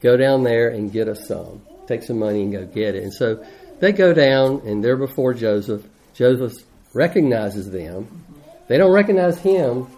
Go 0.00 0.16
down 0.16 0.44
there 0.44 0.68
and 0.68 0.92
get 0.92 1.08
us 1.08 1.26
some. 1.26 1.60
Take 1.88 2.04
some 2.04 2.20
money 2.20 2.42
and 2.42 2.52
go 2.52 2.64
get 2.66 2.94
it. 2.94 3.02
And 3.02 3.12
so 3.12 3.44
they 3.80 3.92
go 3.92 4.14
down 4.14 4.62
and 4.64 4.82
they're 4.82 4.96
before 4.96 5.34
Joseph. 5.34 5.84
Joseph 6.14 6.52
recognizes 6.94 7.70
them. 7.70 8.24
They 8.68 8.78
don't 8.78 8.92
recognize 8.92 9.38
him 9.38 9.88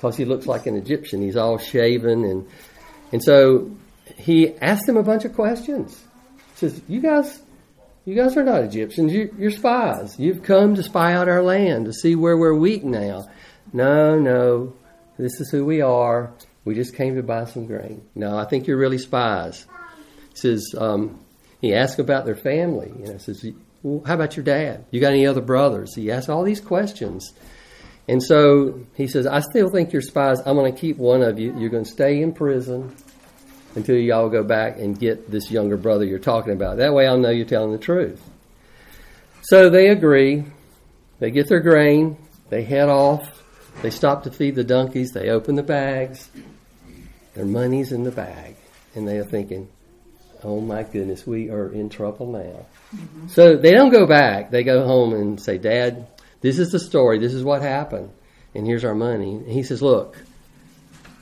because 0.00 0.16
he 0.16 0.24
looks 0.24 0.46
like 0.46 0.66
an 0.66 0.76
Egyptian. 0.76 1.20
He's 1.20 1.36
all 1.36 1.58
shaven 1.58 2.24
and 2.24 2.48
and 3.12 3.22
so 3.22 3.70
he 4.16 4.56
asks 4.56 4.86
them 4.86 4.96
a 4.96 5.02
bunch 5.02 5.24
of 5.24 5.34
questions. 5.34 6.02
He 6.52 6.56
says, 6.56 6.80
"You 6.88 7.00
guys, 7.00 7.40
you 8.06 8.14
guys 8.14 8.36
are 8.36 8.44
not 8.44 8.62
Egyptians. 8.64 9.12
You, 9.12 9.34
you're 9.36 9.50
spies. 9.50 10.18
You've 10.18 10.42
come 10.42 10.74
to 10.76 10.82
spy 10.82 11.12
out 11.12 11.28
our 11.28 11.42
land 11.42 11.84
to 11.86 11.92
see 11.92 12.14
where 12.14 12.36
we're 12.36 12.54
weak 12.54 12.82
now." 12.82 13.28
No, 13.72 14.18
no, 14.18 14.72
this 15.18 15.40
is 15.40 15.50
who 15.50 15.64
we 15.64 15.82
are. 15.82 16.32
We 16.64 16.74
just 16.74 16.94
came 16.96 17.16
to 17.16 17.22
buy 17.22 17.44
some 17.44 17.66
grain. 17.66 18.02
No, 18.14 18.38
I 18.38 18.46
think 18.46 18.66
you're 18.66 18.78
really 18.78 18.98
spies. 18.98 19.66
He 20.30 20.36
says, 20.36 20.74
um, 20.76 21.24
he 21.60 21.74
asks 21.74 21.98
about 21.98 22.26
their 22.26 22.36
family. 22.36 22.92
You 22.98 23.12
know, 23.12 23.18
says, 23.18 23.44
well, 23.82 24.02
how 24.04 24.14
about 24.14 24.36
your 24.36 24.44
dad? 24.44 24.86
You 24.90 25.00
got 25.00 25.12
any 25.12 25.26
other 25.26 25.40
brothers? 25.40 25.94
He 25.94 26.10
asks 26.10 26.28
all 26.28 26.42
these 26.42 26.60
questions. 26.60 27.32
And 28.08 28.22
so 28.22 28.80
he 28.96 29.06
says, 29.06 29.26
I 29.26 29.40
still 29.40 29.70
think 29.70 29.92
you're 29.92 30.02
spies. 30.02 30.40
I'm 30.44 30.56
going 30.56 30.72
to 30.72 30.78
keep 30.78 30.96
one 30.96 31.22
of 31.22 31.38
you. 31.38 31.56
You're 31.58 31.70
going 31.70 31.84
to 31.84 31.90
stay 31.90 32.22
in 32.22 32.32
prison 32.32 32.96
until 33.76 33.96
y'all 33.96 34.28
go 34.28 34.42
back 34.42 34.78
and 34.78 34.98
get 34.98 35.30
this 35.30 35.50
younger 35.50 35.76
brother 35.76 36.04
you're 36.04 36.18
talking 36.18 36.52
about. 36.52 36.78
That 36.78 36.92
way 36.92 37.06
I'll 37.06 37.18
know 37.18 37.30
you're 37.30 37.46
telling 37.46 37.72
the 37.72 37.78
truth. 37.78 38.20
So 39.42 39.70
they 39.70 39.88
agree. 39.88 40.44
They 41.18 41.30
get 41.30 41.48
their 41.48 41.60
grain. 41.60 42.16
They 42.48 42.64
head 42.64 42.88
off. 42.88 43.42
They 43.82 43.90
stop 43.90 44.24
to 44.24 44.30
feed 44.30 44.56
the 44.56 44.64
donkeys. 44.64 45.12
They 45.12 45.30
open 45.30 45.54
the 45.54 45.62
bags. 45.62 46.28
Their 47.34 47.46
money's 47.46 47.92
in 47.92 48.02
the 48.02 48.10
bag. 48.10 48.56
And 48.94 49.06
they 49.06 49.18
are 49.18 49.24
thinking, 49.24 49.68
oh 50.42 50.60
my 50.60 50.82
goodness, 50.82 51.26
we 51.26 51.50
are 51.50 51.72
in 51.72 51.88
trouble 51.88 52.32
now. 52.32 52.66
Mm-hmm. 52.94 53.28
So 53.28 53.56
they 53.56 53.70
don't 53.70 53.90
go 53.90 54.06
back. 54.06 54.50
They 54.50 54.64
go 54.64 54.84
home 54.84 55.14
and 55.14 55.40
say, 55.40 55.58
Dad, 55.58 56.08
this 56.40 56.58
is 56.58 56.70
the 56.70 56.78
story. 56.78 57.18
This 57.18 57.34
is 57.34 57.44
what 57.44 57.62
happened. 57.62 58.10
And 58.54 58.66
here's 58.66 58.84
our 58.84 58.94
money. 58.94 59.34
And 59.34 59.46
he 59.46 59.62
says, 59.62 59.82
Look, 59.82 60.16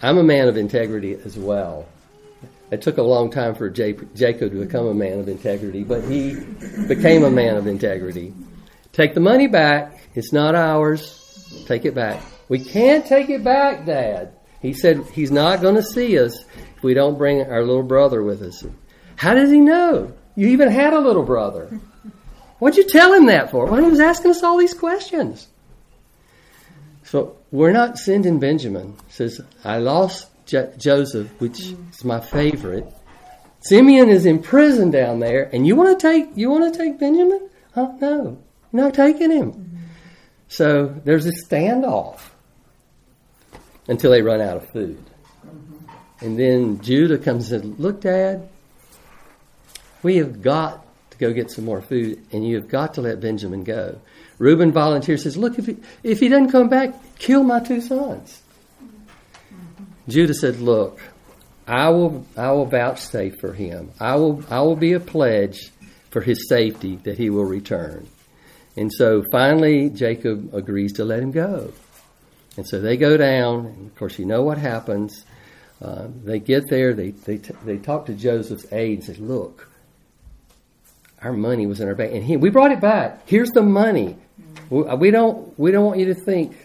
I'm 0.01 0.19
a 0.19 0.23
man 0.23 0.49
of 0.49 0.57
integrity 0.57 1.15
as 1.15 1.37
well. 1.37 1.87
It 2.71 2.83
took 2.83 2.99
a 2.99 3.03
long 3.03 3.31
time 3.31 3.55
for 3.55 3.71
Jacob 3.71 4.15
to 4.15 4.51
become 4.51 4.87
a 4.87 4.95
man 4.95 5.21
of 5.21 5.29
integrity, 5.29 5.85
but 5.85 6.05
he 6.05 6.35
became 6.87 7.25
a 7.25 7.31
man 7.31 7.57
of 7.57 7.67
integrity. 7.67 8.35
Take 8.93 9.15
the 9.15 9.21
money 9.21 9.47
back. 9.47 9.99
It's 10.15 10.33
not 10.33 10.55
ours. 10.55 11.65
Take 11.67 11.87
it 11.87 11.95
back. 11.95 12.23
We 12.49 12.59
can't 12.59 13.07
take 13.07 13.31
it 13.31 13.43
back, 13.43 13.87
Dad. 13.87 14.33
He 14.61 14.75
said 14.75 15.05
he's 15.13 15.31
not 15.31 15.63
going 15.63 15.77
to 15.77 15.83
see 15.83 16.19
us 16.19 16.45
if 16.77 16.83
we 16.83 16.95
don't 16.95 17.17
bring 17.17 17.43
our 17.43 17.65
little 17.65 17.83
brother 17.83 18.23
with 18.23 18.43
us. 18.43 18.65
How 19.17 19.35
does 19.35 19.51
he 19.51 19.61
know? 19.61 20.13
You 20.35 20.49
even 20.49 20.71
had 20.71 20.93
a 20.93 21.01
little 21.01 21.23
brother. 21.23 21.81
What'd 22.59 22.77
you 22.77 22.89
tell 22.89 23.13
him 23.13 23.27
that 23.27 23.51
for? 23.51 23.67
Well, 23.67 23.83
he 23.83 23.89
was 23.89 24.01
asking 24.01 24.33
us 24.33 24.43
all 24.43 24.59
these 24.59 24.75
questions. 24.75 25.47
So 27.05 27.37
we're 27.51 27.73
not 27.73 27.99
sending 27.99 28.39
Benjamin. 28.39 28.97
says, 29.09 29.41
I 29.65 29.79
lost 29.79 30.29
J- 30.47 30.73
Joseph, 30.77 31.29
which 31.41 31.61
is 31.61 32.05
my 32.05 32.21
favorite. 32.21 32.87
Simeon 33.61 34.09
is 34.09 34.27
in 34.27 34.43
prison 34.43 34.91
down 34.91 35.21
there, 35.21 35.49
and 35.53 35.67
you 35.67 35.77
want 35.77 35.99
to 35.99 36.07
take 36.07 36.37
you 36.37 36.51
want 36.51 36.73
to 36.73 36.79
take 36.79 36.99
Benjamin? 36.99 37.49
Huh? 37.75 37.93
No, 38.01 38.39
not 38.73 38.95
taking 38.95 39.31
him. 39.31 39.89
So 40.49 40.87
there's 41.05 41.27
a 41.27 41.33
standoff 41.33 42.21
until 43.89 44.11
they 44.11 44.23
run 44.23 44.41
out 44.41 44.57
of 44.57 44.71
food. 44.71 45.03
And 46.21 46.39
then 46.39 46.81
Judah 46.81 47.19
comes 47.19 47.53
and 47.53 47.63
says, 47.63 47.79
Look, 47.79 48.01
Dad, 48.01 48.49
we 50.03 50.17
have 50.17 50.43
got 50.43 50.85
go 51.19 51.33
get 51.33 51.51
some 51.51 51.65
more 51.65 51.83
food, 51.83 52.25
and 52.33 52.47
you 52.47 52.57
have 52.57 52.69
got 52.69 52.95
to 52.95 53.01
let 53.01 53.21
Benjamin 53.21 53.65
go. 53.65 54.01
Reuben 54.39 54.73
volunteers, 54.73 55.25
says, 55.25 55.37
Look, 55.37 55.59
if 55.59 55.67
he, 55.67 55.77
if 56.03 56.21
he 56.21 56.29
doesn't 56.29 56.51
come 56.51 56.69
back, 56.69 56.95
kill 57.19 57.43
my 57.43 57.61
two 57.61 57.81
sons. 57.81 58.43
Judah 60.09 60.35
said, 60.35 60.61
Look, 60.61 61.01
I 61.67 61.91
will, 61.91 62.27
I 62.37 62.53
will 62.53 62.67
vouchsafe 62.67 63.35
for 63.41 63.53
him. 63.53 63.91
I 64.01 64.17
will, 64.17 64.43
I 64.49 64.61
will 64.61 64.77
be 64.77 64.95
a 64.95 65.01
pledge 65.01 65.71
for 66.11 66.21
his 66.21 66.49
safety 66.49 66.97
that 67.05 67.19
he 67.19 67.31
will 67.31 67.45
return. 67.45 68.07
And 68.77 68.93
so 68.93 69.25
finally, 69.33 69.91
Jacob 69.91 70.55
agrees 70.55 70.95
to 70.95 71.05
let 71.05 71.21
him 71.21 71.33
go. 71.33 71.73
And 72.57 72.67
so 72.67 72.81
they 72.81 72.97
go 72.97 73.17
down, 73.17 73.67
and 73.67 73.87
of 73.87 73.97
course, 73.97 74.19
you 74.19 74.25
know 74.25 74.43
what 74.43 74.57
happens. 74.57 75.25
Uh, 75.83 76.09
they 76.25 76.39
get 76.39 76.69
there, 76.69 76.95
they, 76.95 77.11
they, 77.11 77.39
t- 77.39 77.55
they 77.65 77.77
talk 77.77 78.07
to 78.07 78.15
Joseph's 78.15 78.73
aide 78.73 78.99
and 78.99 79.05
say, 79.05 79.15
Look, 79.15 79.68
our 81.23 81.33
money 81.33 81.67
was 81.67 81.81
in 81.81 81.89
our 81.89 81.95
bank. 81.95 82.15
And 82.15 82.25
he, 82.25 82.37
we 82.37 82.51
brought 82.51 82.73
it 82.73 82.81
back. 82.81 83.23
Here's 83.27 83.51
the 83.51 83.63
money. 83.63 84.17
Uh, 84.71 84.97
we 84.97 85.11
don't, 85.11 85.59
we 85.59 85.71
don't 85.71 85.85
want 85.85 85.99
you 85.99 86.07
to 86.07 86.15
think 86.15 86.57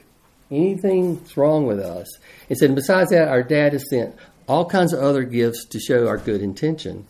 anything's 0.51 1.35
wrong 1.37 1.65
with 1.65 1.79
us. 1.79 2.07
He 2.47 2.55
said, 2.55 2.75
besides 2.75 3.11
that, 3.11 3.27
our 3.27 3.43
dad 3.43 3.73
has 3.73 3.89
sent 3.89 4.15
all 4.47 4.65
kinds 4.69 4.93
of 4.93 5.01
other 5.01 5.23
gifts 5.23 5.65
to 5.65 5.79
show 5.79 6.07
our 6.07 6.17
good 6.17 6.41
intention. 6.41 7.07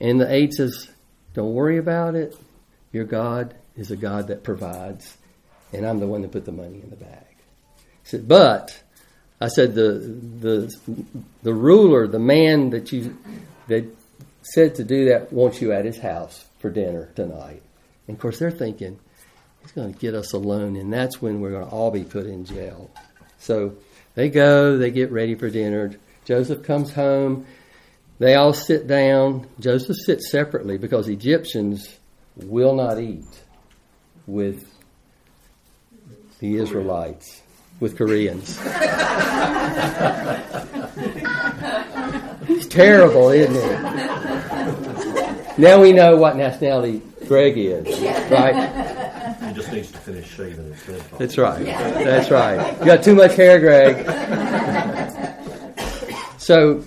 And 0.00 0.20
the 0.20 0.32
aide 0.32 0.52
says, 0.52 0.90
Don't 1.34 1.54
worry 1.54 1.78
about 1.78 2.14
it. 2.14 2.36
Your 2.92 3.04
God 3.04 3.54
is 3.76 3.90
a 3.90 3.96
God 3.96 4.28
that 4.28 4.42
provides, 4.42 5.16
and 5.72 5.86
I'm 5.86 5.98
the 6.00 6.06
one 6.06 6.22
that 6.22 6.32
put 6.32 6.44
the 6.44 6.52
money 6.52 6.80
in 6.82 6.90
the 6.90 6.96
bag 6.96 7.28
said, 8.08 8.26
but 8.26 8.82
I 9.40 9.48
said 9.48 9.74
the 9.74 9.90
the 10.40 10.76
the 11.42 11.52
ruler, 11.52 12.06
the 12.06 12.18
man 12.18 12.70
that 12.70 12.90
you 12.90 13.16
that 13.68 13.84
said 14.42 14.76
to 14.76 14.84
do 14.84 15.10
that 15.10 15.32
wants 15.32 15.60
you 15.60 15.72
at 15.72 15.84
his 15.84 15.98
house 15.98 16.44
for 16.58 16.70
dinner 16.70 17.10
tonight. 17.14 17.62
And 18.06 18.16
of 18.16 18.20
course 18.20 18.38
they're 18.38 18.50
thinking, 18.50 18.98
he's 19.62 19.72
going 19.72 19.92
to 19.92 19.98
get 19.98 20.14
us 20.14 20.32
alone, 20.32 20.76
and 20.76 20.92
that's 20.92 21.20
when 21.20 21.40
we're 21.40 21.50
going 21.50 21.64
to 21.64 21.70
all 21.70 21.90
be 21.90 22.04
put 22.04 22.26
in 22.26 22.44
jail. 22.44 22.90
So 23.38 23.74
they 24.14 24.28
go, 24.28 24.78
they 24.78 24.90
get 24.90 25.12
ready 25.12 25.34
for 25.34 25.50
dinner. 25.50 25.92
Joseph 26.24 26.62
comes 26.62 26.92
home. 26.92 27.46
They 28.18 28.34
all 28.34 28.52
sit 28.52 28.86
down. 28.86 29.46
Joseph 29.60 29.96
sits 29.96 30.30
separately 30.30 30.76
because 30.76 31.08
Egyptians 31.08 31.96
will 32.36 32.74
not 32.74 33.00
eat 33.00 33.24
with 34.26 34.66
the 36.40 36.56
Israelites 36.56 37.42
with 37.80 37.96
Koreans. 37.96 38.58
He's 42.46 42.66
terrible, 42.66 43.30
isn't 43.30 43.54
he? 43.54 44.17
Now 45.58 45.80
we 45.80 45.92
know 45.92 46.16
what 46.16 46.36
nationality 46.36 47.02
Greg 47.26 47.58
is, 47.58 47.84
right? 48.30 49.34
He 49.42 49.52
just 49.54 49.72
needs 49.72 49.90
to 49.90 49.98
finished 49.98 50.32
shaving 50.32 50.72
his 50.72 50.82
head. 50.84 51.02
That's 51.18 51.36
right. 51.36 51.64
That's 51.64 52.30
right. 52.30 52.78
You 52.78 52.86
got 52.86 53.02
too 53.02 53.16
much 53.16 53.34
hair, 53.34 53.58
Greg. 53.58 54.06
so 56.38 56.84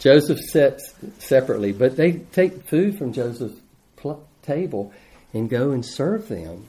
Joseph 0.00 0.38
sits 0.40 0.92
separately, 1.18 1.72
but 1.72 1.96
they 1.96 2.12
take 2.12 2.64
food 2.64 2.98
from 2.98 3.12
Joseph's 3.12 3.58
pl- 3.96 4.26
table 4.42 4.92
and 5.32 5.48
go 5.48 5.70
and 5.70 5.84
serve 5.86 6.28
them. 6.28 6.66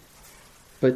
But 0.79 0.95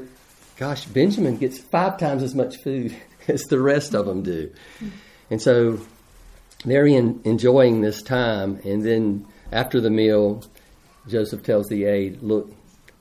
gosh, 0.56 0.86
Benjamin 0.86 1.38
gets 1.38 1.60
five 1.60 1.98
times 1.98 2.24
as 2.24 2.34
much 2.34 2.58
food 2.58 2.96
as 3.28 3.42
the 3.44 3.60
rest 3.60 3.94
of 3.94 4.06
them 4.06 4.24
do. 4.24 4.54
And 5.30 5.42
so 5.42 5.80
they're 6.72 6.88
in, 6.88 7.22
enjoying 7.24 7.82
this 7.82 8.02
time. 8.02 8.60
And 8.64 8.84
then 8.84 9.26
after 9.52 9.82
the 9.82 9.90
meal, 9.90 10.44
Joseph 11.08 11.44
tells 11.44 11.68
the 11.68 11.86
aide, 11.86 12.22
Look, 12.22 12.52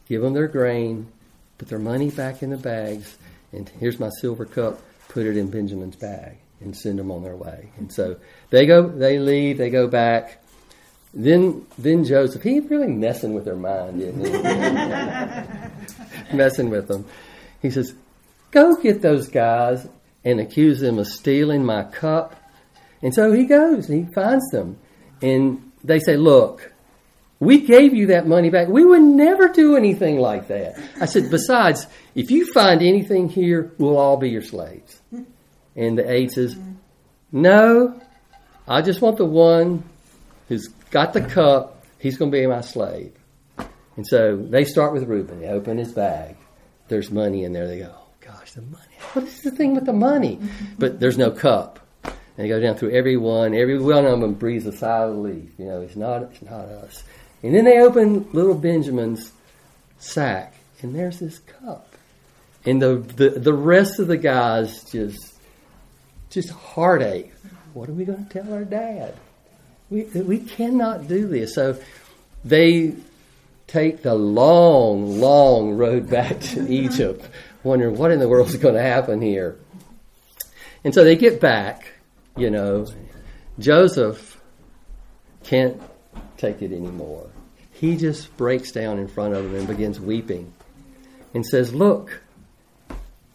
give 0.08 0.22
them 0.22 0.34
their 0.34 0.48
grain, 0.48 1.08
put 1.58 1.68
their 1.68 1.78
money 1.78 2.10
back 2.10 2.42
in 2.42 2.50
the 2.50 2.56
bags, 2.56 3.16
and 3.52 3.68
here's 3.80 3.98
my 3.98 4.10
silver 4.20 4.44
cup, 4.44 4.80
put 5.08 5.26
it 5.26 5.36
in 5.36 5.50
Benjamin's 5.50 5.96
bag, 5.96 6.36
and 6.60 6.76
send 6.76 6.98
them 6.98 7.10
on 7.10 7.22
their 7.22 7.36
way. 7.36 7.70
And 7.76 7.92
so 7.92 8.16
they 8.50 8.66
go, 8.66 8.88
they 8.88 9.18
leave, 9.18 9.58
they 9.58 9.70
go 9.70 9.88
back. 9.88 10.42
Then, 11.14 11.66
then 11.78 12.04
Joseph, 12.04 12.42
he 12.42 12.60
really 12.60 12.88
messing 12.88 13.32
with 13.32 13.46
their 13.46 13.56
mind, 13.56 13.98
messing 16.32 16.68
with 16.68 16.88
them. 16.88 17.06
He 17.62 17.70
says, 17.70 17.94
Go 18.50 18.76
get 18.76 19.02
those 19.02 19.28
guys 19.28 19.86
and 20.24 20.40
accuse 20.40 20.80
them 20.80 20.98
of 20.98 21.06
stealing 21.06 21.64
my 21.64 21.84
cup. 21.84 22.34
And 23.02 23.14
so 23.14 23.32
he 23.32 23.44
goes, 23.44 23.88
and 23.88 24.06
he 24.06 24.12
finds 24.12 24.48
them. 24.50 24.78
And 25.22 25.72
they 25.84 25.98
say, 25.98 26.16
Look, 26.16 26.72
we 27.38 27.60
gave 27.60 27.94
you 27.94 28.06
that 28.08 28.26
money 28.26 28.50
back. 28.50 28.68
We 28.68 28.84
would 28.84 29.02
never 29.02 29.48
do 29.48 29.76
anything 29.76 30.18
like 30.18 30.48
that. 30.48 30.78
I 31.00 31.06
said, 31.06 31.30
Besides, 31.30 31.86
if 32.14 32.30
you 32.30 32.52
find 32.52 32.82
anything 32.82 33.28
here, 33.28 33.72
we'll 33.78 33.98
all 33.98 34.16
be 34.16 34.30
your 34.30 34.42
slaves. 34.42 35.00
And 35.74 35.98
the 35.98 36.10
aide 36.10 36.32
says, 36.32 36.56
No, 37.32 38.00
I 38.66 38.82
just 38.82 39.00
want 39.00 39.18
the 39.18 39.26
one 39.26 39.84
who's 40.48 40.68
got 40.90 41.12
the 41.12 41.20
cup. 41.20 41.84
He's 41.98 42.16
going 42.16 42.30
to 42.30 42.36
be 42.36 42.46
my 42.46 42.62
slave. 42.62 43.12
And 43.96 44.06
so 44.06 44.36
they 44.36 44.64
start 44.64 44.92
with 44.92 45.04
Reuben. 45.04 45.40
They 45.40 45.48
open 45.48 45.78
his 45.78 45.92
bag. 45.92 46.36
There's 46.88 47.10
money 47.10 47.44
in 47.44 47.52
there. 47.52 47.66
They 47.66 47.78
go, 47.78 47.94
oh, 47.94 48.08
gosh, 48.20 48.52
the 48.52 48.62
money. 48.62 48.84
What 49.12 49.24
is 49.24 49.42
the 49.42 49.50
thing 49.50 49.74
with 49.74 49.86
the 49.86 49.92
money? 49.92 50.38
But 50.78 51.00
there's 51.00 51.18
no 51.18 51.30
cup. 51.30 51.85
And 52.36 52.44
they 52.44 52.48
go 52.48 52.60
down 52.60 52.76
through 52.76 52.90
every 52.90 53.16
one. 53.16 53.54
Every 53.54 53.78
one 53.78 54.04
of 54.04 54.20
them 54.20 54.34
breathes 54.34 54.66
a 54.66 54.72
sigh 54.72 55.04
of 55.04 55.16
relief. 55.16 55.50
You 55.58 55.66
know, 55.66 55.80
it's 55.80 55.96
not, 55.96 56.22
it's 56.22 56.42
not 56.42 56.66
us. 56.66 57.02
And 57.42 57.54
then 57.54 57.64
they 57.64 57.78
open 57.78 58.28
little 58.32 58.54
Benjamin's 58.54 59.32
sack, 59.98 60.54
and 60.82 60.94
there's 60.94 61.18
this 61.18 61.38
cup. 61.38 61.88
And 62.64 62.82
the, 62.82 62.96
the, 62.96 63.30
the 63.30 63.52
rest 63.52 63.98
of 64.00 64.08
the 64.08 64.16
guys 64.16 64.84
just, 64.90 65.34
just 66.30 66.50
heartache. 66.50 67.32
What 67.74 67.88
are 67.88 67.92
we 67.92 68.04
going 68.04 68.26
to 68.26 68.32
tell 68.32 68.52
our 68.52 68.64
dad? 68.64 69.14
We, 69.88 70.04
we 70.04 70.38
cannot 70.40 71.06
do 71.06 71.28
this. 71.28 71.54
So 71.54 71.78
they 72.44 72.94
take 73.66 74.02
the 74.02 74.14
long, 74.14 75.20
long 75.20 75.76
road 75.76 76.10
back 76.10 76.40
to 76.40 76.66
Egypt, 76.68 77.28
wondering 77.62 77.96
what 77.96 78.10
in 78.10 78.18
the 78.18 78.28
world 78.28 78.48
is 78.48 78.56
going 78.56 78.74
to 78.74 78.82
happen 78.82 79.20
here. 79.20 79.56
And 80.84 80.94
so 80.94 81.04
they 81.04 81.16
get 81.16 81.40
back, 81.40 81.92
you 82.36 82.50
know. 82.50 82.86
Joseph 83.58 84.40
can't 85.44 85.80
take 86.36 86.62
it 86.62 86.72
anymore. 86.72 87.28
He 87.72 87.96
just 87.96 88.34
breaks 88.36 88.72
down 88.72 88.98
in 88.98 89.08
front 89.08 89.34
of 89.34 89.44
them 89.44 89.54
and 89.54 89.68
begins 89.68 90.00
weeping 90.00 90.52
and 91.34 91.44
says, 91.44 91.74
Look, 91.74 92.22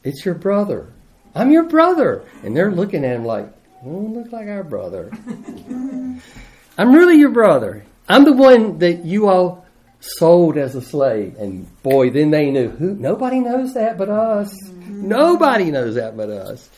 it's 0.03 0.25
your 0.25 0.35
brother. 0.35 0.91
I'm 1.33 1.51
your 1.51 1.63
brother. 1.63 2.23
And 2.43 2.55
they're 2.55 2.71
looking 2.71 3.05
at 3.05 3.15
him 3.15 3.25
like, 3.25 3.51
Oh, 3.83 3.89
look 3.89 4.31
like 4.31 4.47
our 4.47 4.63
brother. 4.63 5.11
I'm 6.77 6.93
really 6.93 7.17
your 7.17 7.31
brother. 7.31 7.85
I'm 8.07 8.25
the 8.25 8.33
one 8.33 8.79
that 8.79 9.05
you 9.05 9.27
all 9.27 9.65
sold 9.99 10.57
as 10.57 10.75
a 10.75 10.81
slave. 10.81 11.35
And 11.37 11.67
boy, 11.83 12.09
then 12.09 12.31
they 12.31 12.51
knew 12.51 12.69
who 12.69 12.95
nobody 12.95 13.39
knows 13.39 13.73
that 13.75 13.97
but 13.97 14.09
us. 14.09 14.51
Mm-hmm. 14.65 15.07
Nobody 15.07 15.71
knows 15.71 15.95
that 15.95 16.17
but 16.17 16.29
us. 16.29 16.69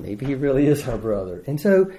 Maybe 0.00 0.26
he 0.26 0.34
really 0.34 0.66
is 0.66 0.86
our 0.88 0.98
brother. 0.98 1.42
And 1.46 1.60
so 1.60 1.92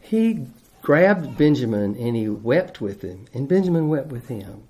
he 0.00 0.46
grabbed 0.82 1.36
Benjamin 1.36 1.96
and 1.96 2.16
he 2.16 2.28
wept 2.28 2.80
with 2.80 3.02
him. 3.02 3.26
And 3.32 3.48
Benjamin 3.48 3.88
wept 3.88 4.08
with 4.08 4.28
him. 4.28 4.64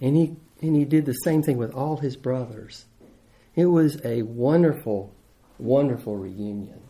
And 0.00 0.16
he 0.16 0.36
and 0.62 0.76
he 0.76 0.84
did 0.84 1.06
the 1.06 1.12
same 1.12 1.42
thing 1.42 1.56
with 1.56 1.72
all 1.72 1.96
his 1.96 2.16
brothers. 2.16 2.84
It 3.56 3.66
was 3.66 4.04
a 4.04 4.22
wonderful, 4.22 5.12
wonderful 5.58 6.16
reunion. 6.16 6.80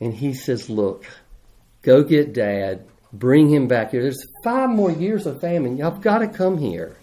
And 0.00 0.14
he 0.14 0.34
says, 0.34 0.68
Look, 0.68 1.06
go 1.82 2.02
get 2.02 2.32
dad, 2.32 2.86
bring 3.12 3.50
him 3.50 3.68
back 3.68 3.90
here. 3.90 4.02
There's 4.02 4.26
five 4.44 4.70
more 4.70 4.90
years 4.90 5.26
of 5.26 5.40
famine. 5.40 5.76
Y'all 5.76 5.98
got 5.98 6.18
to 6.18 6.28
come 6.28 6.58
here 6.58 6.96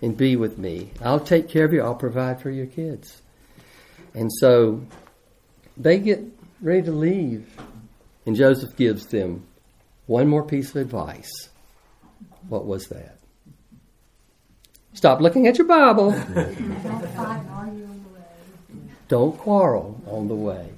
and 0.00 0.16
be 0.16 0.36
with 0.36 0.58
me. 0.58 0.90
I'll 1.02 1.20
take 1.20 1.48
care 1.48 1.64
of 1.64 1.72
you, 1.72 1.82
I'll 1.82 1.94
provide 1.94 2.40
for 2.40 2.50
your 2.50 2.66
kids. 2.66 3.20
And 4.14 4.30
so 4.32 4.82
they 5.78 5.98
get 5.98 6.20
ready 6.60 6.82
to 6.82 6.92
leave. 6.92 7.48
And 8.26 8.36
Joseph 8.36 8.76
gives 8.76 9.06
them 9.06 9.46
one 10.06 10.28
more 10.28 10.42
piece 10.42 10.70
of 10.70 10.76
advice. 10.76 11.48
What 12.48 12.66
was 12.66 12.88
that? 12.88 13.18
Stop 14.92 15.20
looking 15.20 15.46
at 15.46 15.58
your 15.58 15.66
Bible. 15.66 16.10
Don't 19.08 19.38
quarrel 19.38 20.00
on 20.06 20.28
the 20.28 20.34
way. 20.34 20.70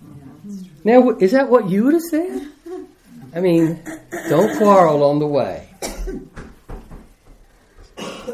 Now, 0.85 1.11
is 1.11 1.33
that 1.33 1.49
what 1.49 1.69
you 1.69 1.85
would 1.85 1.95
have 1.95 2.03
said? 2.03 2.49
I 3.35 3.41
mean, 3.41 3.83
don't 4.29 4.57
quarrel 4.59 5.03
on 5.05 5.19
the 5.19 5.27
way. 5.27 5.69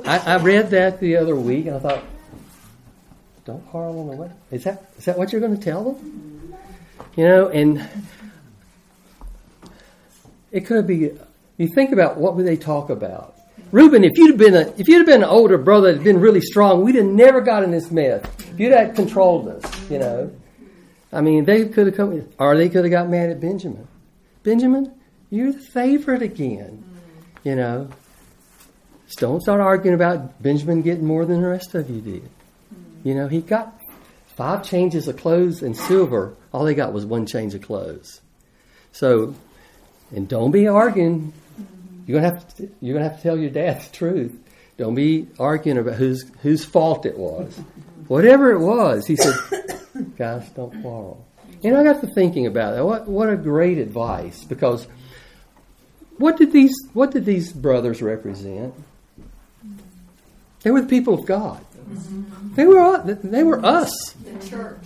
I, 0.04 0.18
I 0.18 0.36
read 0.38 0.70
that 0.70 1.00
the 1.00 1.16
other 1.16 1.34
week 1.36 1.66
and 1.66 1.76
I 1.76 1.78
thought, 1.78 2.04
don't 3.44 3.66
quarrel 3.68 4.00
on 4.00 4.06
the 4.08 4.16
way. 4.16 4.30
Is 4.50 4.64
that 4.64 4.90
is 4.98 5.04
that 5.04 5.18
what 5.18 5.32
you're 5.32 5.40
going 5.40 5.56
to 5.56 5.62
tell 5.62 5.92
them? 5.92 6.35
You 7.16 7.24
know, 7.24 7.48
and 7.48 7.88
it 10.52 10.66
could 10.66 10.86
be. 10.86 11.12
You 11.56 11.68
think 11.68 11.92
about 11.92 12.18
what 12.18 12.36
would 12.36 12.46
they 12.46 12.56
talk 12.56 12.90
about? 12.90 13.34
Reuben, 13.72 14.04
if 14.04 14.16
you'd 14.16 14.38
been 14.38 14.54
a 14.54 14.72
if 14.76 14.86
you'd 14.88 14.98
have 14.98 15.06
been 15.06 15.22
an 15.22 15.28
older 15.28 15.58
brother 15.58 15.88
that'd 15.88 16.04
been 16.04 16.20
really 16.20 16.40
strong, 16.40 16.84
we'd 16.84 16.94
have 16.94 17.06
never 17.06 17.40
got 17.40 17.62
in 17.62 17.70
this 17.70 17.90
mess. 17.90 18.24
If 18.38 18.60
you'd 18.60 18.72
have 18.72 18.94
controlled 18.94 19.48
us, 19.48 19.90
you 19.90 19.98
know. 19.98 20.30
I 21.12 21.20
mean, 21.22 21.44
they 21.44 21.66
could 21.68 21.86
have 21.86 21.96
come, 21.96 22.28
or 22.38 22.56
they 22.56 22.68
could 22.68 22.84
have 22.84 22.90
got 22.90 23.08
mad 23.08 23.30
at 23.30 23.40
Benjamin. 23.40 23.88
Benjamin, 24.42 24.92
you're 25.30 25.52
the 25.52 25.58
favorite 25.58 26.22
again. 26.22 26.84
You 27.42 27.56
know, 27.56 27.88
just 29.06 29.20
don't 29.20 29.40
start 29.40 29.60
arguing 29.60 29.94
about 29.94 30.42
Benjamin 30.42 30.82
getting 30.82 31.06
more 31.06 31.24
than 31.24 31.40
the 31.40 31.48
rest 31.48 31.74
of 31.74 31.88
you 31.88 32.00
did. 32.00 32.28
You 33.04 33.14
know, 33.14 33.28
he 33.28 33.40
got 33.40 33.80
five 34.36 34.64
changes 34.64 35.08
of 35.08 35.16
clothes 35.16 35.62
and 35.62 35.76
silver. 35.76 36.36
All 36.56 36.64
they 36.64 36.74
got 36.74 36.94
was 36.94 37.04
one 37.04 37.26
change 37.26 37.54
of 37.54 37.60
clothes. 37.60 38.22
So, 38.90 39.34
and 40.10 40.26
don't 40.26 40.52
be 40.52 40.66
arguing. 40.66 41.34
You're 42.06 42.18
gonna 42.18 42.32
have 42.32 42.56
to, 42.56 42.70
you're 42.80 42.94
gonna 42.96 43.10
have 43.10 43.18
to 43.18 43.22
tell 43.22 43.36
your 43.36 43.50
dad 43.50 43.82
the 43.82 43.92
truth. 43.92 44.34
Don't 44.78 44.94
be 44.94 45.28
arguing 45.38 45.76
about 45.76 45.96
whose 45.96 46.24
whose 46.40 46.64
fault 46.64 47.04
it 47.04 47.18
was. 47.18 47.60
Whatever 48.08 48.52
it 48.52 48.60
was, 48.60 49.06
he 49.06 49.16
said, 49.16 49.34
guys, 50.16 50.48
don't 50.56 50.80
quarrel. 50.80 51.22
And 51.62 51.76
I 51.76 51.84
got 51.84 52.00
to 52.00 52.06
thinking 52.06 52.46
about 52.46 52.74
that. 52.74 52.86
What 52.86 53.06
what 53.06 53.28
a 53.28 53.36
great 53.36 53.76
advice 53.76 54.42
because 54.42 54.88
what 56.16 56.38
did 56.38 56.52
these 56.52 56.74
what 56.94 57.10
did 57.10 57.26
these 57.26 57.52
brothers 57.52 58.00
represent? 58.00 58.72
They 60.66 60.72
were 60.72 60.80
the 60.80 60.88
people 60.88 61.14
of 61.14 61.26
God. 61.26 61.64
They 62.56 62.66
were 62.66 62.80
uh, 62.80 62.98
they 63.22 63.44
were 63.44 63.64
us. 63.64 63.92
The 64.24 64.48
church. 64.48 64.80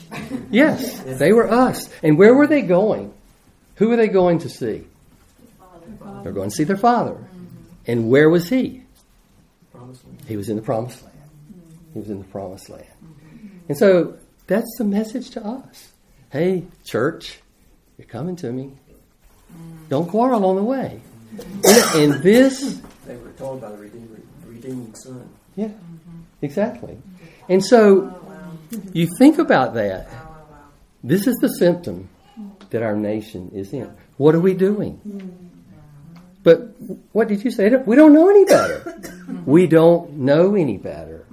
Yes, 0.51 1.01
they 1.05 1.33
were 1.33 1.51
us. 1.51 1.89
And 2.03 2.19
where 2.19 2.35
were 2.35 2.47
they 2.47 2.61
going? 2.61 3.15
Who 3.77 3.89
were 3.89 3.97
they 3.97 4.09
going 4.09 4.41
to 4.41 4.51
see? 4.51 4.85
They're 6.23 6.33
going 6.33 6.51
to 6.51 6.55
see 6.55 6.65
their 6.65 6.77
father. 6.77 7.17
And 7.87 8.11
where 8.11 8.29
was 8.29 8.51
he? 8.51 8.83
He 10.29 10.37
was 10.37 10.51
in 10.51 10.57
the 10.57 10.63
promised 10.63 11.03
land. 11.03 11.17
He 11.95 12.01
was 12.01 12.11
in 12.11 12.19
the 12.19 12.29
promised 12.29 12.69
land. 12.69 12.85
And 13.71 13.79
so 13.79 14.19
that's 14.49 14.77
the 14.77 14.85
message 14.85 15.31
to 15.31 15.47
us. 15.47 15.93
Hey, 16.31 16.67
church, 16.85 17.39
you're 17.97 18.07
coming 18.07 18.37
to 18.37 18.53
me. 18.53 18.73
Don't 19.89 20.11
quarrel 20.11 20.45
on 20.45 20.57
the 20.57 20.63
way. 20.63 21.01
And, 21.95 22.23
this, 22.23 22.83
They 23.07 23.17
were 23.17 23.33
told 23.39 23.63
by 23.63 23.71
the 23.71 23.79
Redeemer, 23.79 24.21
redeeming 24.45 24.95
Son. 24.95 25.27
Yeah, 25.61 25.67
mm-hmm. 25.67 26.21
exactly. 26.41 26.97
And 27.49 27.65
so 27.65 28.15
oh, 28.15 28.81
you 28.93 29.07
think 29.19 29.39
about 29.39 29.75
that. 29.75 30.09
This 31.05 31.27
is 31.27 31.37
the 31.37 31.49
symptom 31.49 32.09
that 32.71 32.83
our 32.83 32.97
nation 32.97 33.51
is 33.55 33.73
in. 33.73 33.93
What 34.17 34.35
are 34.35 34.41
we 34.41 34.55
doing? 34.55 35.01
Mm-hmm. 35.07 35.29
But 36.43 36.75
what 37.13 37.29
did 37.29 37.45
you 37.45 37.51
say? 37.51 37.69
We 37.69 37.97
don't 37.97 38.15
know 38.15 38.31
any 38.31 38.45
better. 38.45 38.81
Mm-hmm. 38.81 39.45
We 39.45 39.67
don't 39.67 40.13
know 40.13 40.55
any 40.55 40.79
better. 40.79 41.27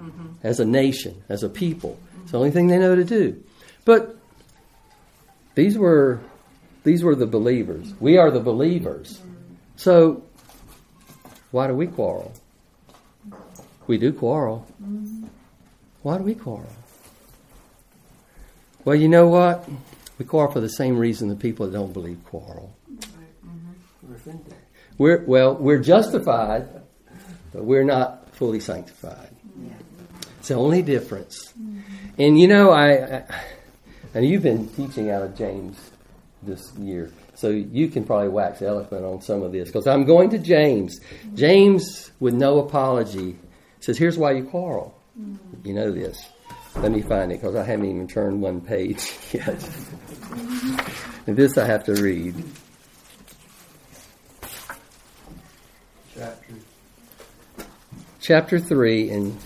as 0.43 0.59
a 0.59 0.65
nation, 0.65 1.23
as 1.29 1.43
a 1.43 1.49
people. 1.49 1.97
It's 2.23 2.31
the 2.31 2.37
only 2.37 2.51
thing 2.51 2.67
they 2.67 2.77
know 2.77 2.95
to 2.95 3.05
do. 3.05 3.41
But 3.85 4.17
these 5.55 5.77
were 5.77 6.19
these 6.83 7.03
were 7.03 7.15
the 7.15 7.27
believers. 7.27 7.93
We 7.99 8.17
are 8.17 8.31
the 8.31 8.39
believers. 8.39 9.21
So 9.77 10.23
why 11.51 11.67
do 11.67 11.73
we 11.73 11.87
quarrel? 11.87 12.33
We 13.88 13.97
do 13.97 14.12
quarrel. 14.12 14.67
Why 16.04 16.17
do 16.17 16.23
we 16.23 16.36
quarrel? 16.36 16.71
Well, 18.84 18.95
you 18.95 19.08
know 19.08 19.28
what? 19.28 19.67
We 20.17 20.26
quarrel 20.26 20.52
for 20.52 20.60
the 20.60 20.69
same 20.69 20.97
reason 20.97 21.30
the 21.30 21.36
people 21.36 21.65
that 21.65 21.73
don't 21.73 21.93
believe 21.93 22.23
quarrel. 22.26 22.76
Offended. 24.13 24.54
We're 24.97 25.23
well, 25.26 25.56
we're 25.56 25.80
justified, 25.80 26.67
but 27.54 27.63
we're 27.63 27.84
not 27.84 28.34
fully 28.36 28.60
sanctified. 28.60 29.30
It's 30.39 30.47
the 30.47 30.56
only 30.56 30.82
difference. 30.82 31.54
And 32.17 32.39
you 32.39 32.47
know, 32.47 32.71
I, 32.71 33.17
I 33.17 33.23
and 34.13 34.26
you've 34.26 34.43
been 34.43 34.67
teaching 34.69 35.12
out 35.12 35.21
of 35.21 35.38
James 35.38 35.78
this 36.41 36.73
year, 36.78 37.12
so 37.36 37.50
you 37.50 37.89
can 37.89 38.06
probably 38.06 38.30
wax 38.30 38.62
eloquent 38.62 39.06
on 39.06 39.21
some 39.21 39.43
of 39.43 39.52
this 39.52 39.67
because 39.67 39.88
I'm 39.88 40.06
going 40.06 40.32
to 40.32 40.39
James. 40.39 41.00
James, 41.36 42.12
with 42.19 42.34
no 42.34 42.60
apology, 42.60 43.38
says, 43.79 43.97
"Here's 43.97 44.17
why 44.17 44.31
you 44.31 44.43
quarrel." 44.43 44.93
You 45.63 45.73
know 45.73 45.91
this. 45.91 46.29
Let 46.75 46.91
me 46.91 47.01
find 47.01 47.31
it 47.31 47.41
because 47.41 47.55
I 47.55 47.63
haven't 47.63 47.89
even 47.89 48.07
turned 48.07 48.41
one 48.41 48.61
page 48.61 49.11
yet. 49.31 49.69
and 51.25 51.35
this 51.35 51.57
I 51.57 51.65
have 51.65 51.83
to 51.85 51.93
read. 51.93 52.35
Chapter. 56.13 56.53
chapter 58.19 58.59
3 58.59 59.09
in 59.09 59.37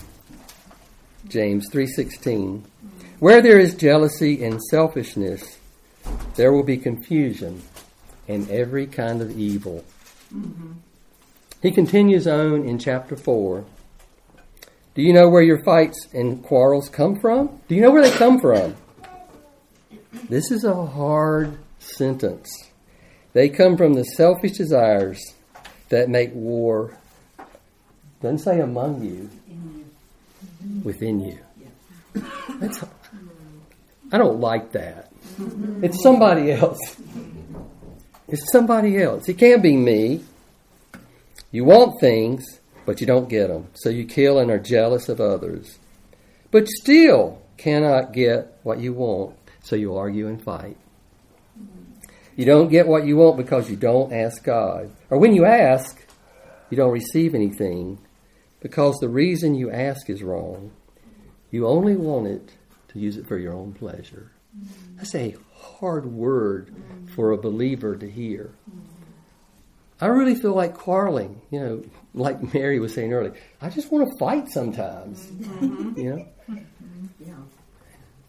James 1.28 1.68
3:16 1.70 2.62
Where 3.18 3.40
there 3.40 3.58
is 3.58 3.74
jealousy 3.74 4.44
and 4.44 4.62
selfishness 4.62 5.58
there 6.34 6.52
will 6.52 6.62
be 6.62 6.76
confusion 6.76 7.62
and 8.28 8.48
every 8.50 8.86
kind 8.86 9.20
of 9.20 9.38
evil. 9.38 9.84
Mm-hmm. 10.34 10.72
He 11.60 11.70
continues 11.70 12.26
on 12.26 12.64
in 12.64 12.78
chapter 12.78 13.16
4 13.16 13.64
Do 14.94 15.02
you 15.02 15.12
know 15.12 15.28
where 15.28 15.42
your 15.42 15.62
fights 15.64 16.08
and 16.12 16.42
quarrels 16.42 16.88
come 16.88 17.18
from? 17.18 17.60
Do 17.68 17.74
you 17.74 17.80
know 17.80 17.90
where 17.90 18.02
they 18.02 18.10
come 18.10 18.40
from? 18.40 18.76
This 20.28 20.50
is 20.50 20.64
a 20.64 20.86
hard 20.86 21.58
sentence. 21.78 22.50
They 23.32 23.48
come 23.48 23.76
from 23.76 23.94
the 23.94 24.04
selfish 24.04 24.52
desires 24.52 25.34
that 25.88 26.08
make 26.08 26.34
war 26.34 26.96
doesn't 28.22 28.38
say 28.38 28.60
among 28.60 29.02
you, 29.02 29.28
within 30.84 31.20
you. 31.20 31.38
That's, 32.60 32.84
I 34.12 34.18
don't 34.18 34.38
like 34.38 34.72
that. 34.72 35.10
It's 35.82 36.00
somebody 36.02 36.52
else. 36.52 36.78
It's 38.28 38.52
somebody 38.52 39.02
else. 39.02 39.28
It 39.28 39.38
can't 39.38 39.60
be 39.60 39.76
me. 39.76 40.22
You 41.50 41.64
want 41.64 42.00
things, 42.00 42.60
but 42.84 43.00
you 43.00 43.06
don't 43.06 43.28
get 43.28 43.48
them. 43.48 43.68
So 43.74 43.88
you 43.88 44.04
kill 44.04 44.38
and 44.38 44.50
are 44.50 44.58
jealous 44.58 45.08
of 45.08 45.20
others. 45.20 45.78
But 46.50 46.68
still 46.68 47.42
cannot 47.56 48.12
get 48.12 48.58
what 48.62 48.80
you 48.80 48.92
want, 48.92 49.36
so 49.62 49.76
you 49.76 49.96
argue 49.96 50.28
and 50.28 50.42
fight. 50.42 50.76
You 52.34 52.44
don't 52.46 52.68
get 52.68 52.88
what 52.88 53.06
you 53.06 53.16
want 53.16 53.36
because 53.36 53.70
you 53.70 53.76
don't 53.76 54.12
ask 54.12 54.42
God. 54.42 54.90
Or 55.10 55.18
when 55.18 55.34
you 55.34 55.44
ask, 55.44 56.06
you 56.70 56.76
don't 56.76 56.92
receive 56.92 57.34
anything 57.34 57.98
because 58.60 58.98
the 58.98 59.08
reason 59.08 59.54
you 59.54 59.70
ask 59.70 60.08
is 60.08 60.22
wrong. 60.22 60.72
You 61.50 61.66
only 61.66 61.96
want 61.96 62.28
it 62.28 62.52
to 62.88 62.98
use 62.98 63.16
it 63.16 63.26
for 63.26 63.36
your 63.36 63.52
own 63.52 63.74
pleasure. 63.74 64.32
That's 64.96 65.14
a 65.14 65.36
hard 65.54 66.06
word 66.06 66.74
for 67.14 67.30
a 67.30 67.38
believer 67.38 67.96
to 67.96 68.10
hear. 68.10 68.52
I 70.00 70.06
really 70.06 70.34
feel 70.34 70.54
like 70.54 70.74
quarreling, 70.74 71.42
you 71.50 71.60
know, 71.60 71.84
like 72.14 72.54
Mary 72.54 72.78
was 72.78 72.94
saying 72.94 73.12
earlier. 73.12 73.34
I 73.60 73.70
just 73.70 73.90
want 73.90 74.08
to 74.08 74.18
fight 74.18 74.48
sometimes, 74.50 75.24
mm-hmm. 75.26 75.98
you 75.98 76.10
know. 76.10 76.26
Mm-hmm. 76.50 77.06
yeah. 77.20 77.34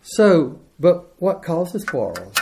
So, 0.01 0.59
but 0.79 1.13
what 1.19 1.43
causes 1.43 1.83
quarrels? 1.83 2.35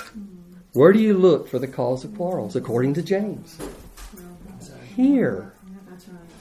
Where 0.73 0.93
do 0.93 0.99
you 0.99 1.13
look 1.15 1.47
for 1.47 1.59
the 1.59 1.67
cause 1.67 2.03
of 2.03 2.15
quarrels, 2.15 2.55
according 2.55 2.93
to 2.95 3.01
James? 3.01 3.57
Mm-hmm. 3.57 4.95
Here. 4.95 5.53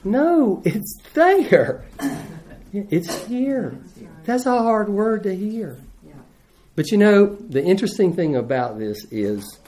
No, 0.02 0.62
it's 0.64 0.98
there. 1.14 1.84
It's 2.72 3.24
here. 3.26 3.78
That's 4.24 4.46
a 4.46 4.58
hard 4.58 4.88
word 4.88 5.24
to 5.24 5.34
hear. 5.34 5.76
But 6.76 6.90
you 6.90 6.98
know, 6.98 7.34
the 7.34 7.62
interesting 7.62 8.14
thing 8.14 8.36
about 8.36 8.78
this 8.78 9.04
is 9.10 9.58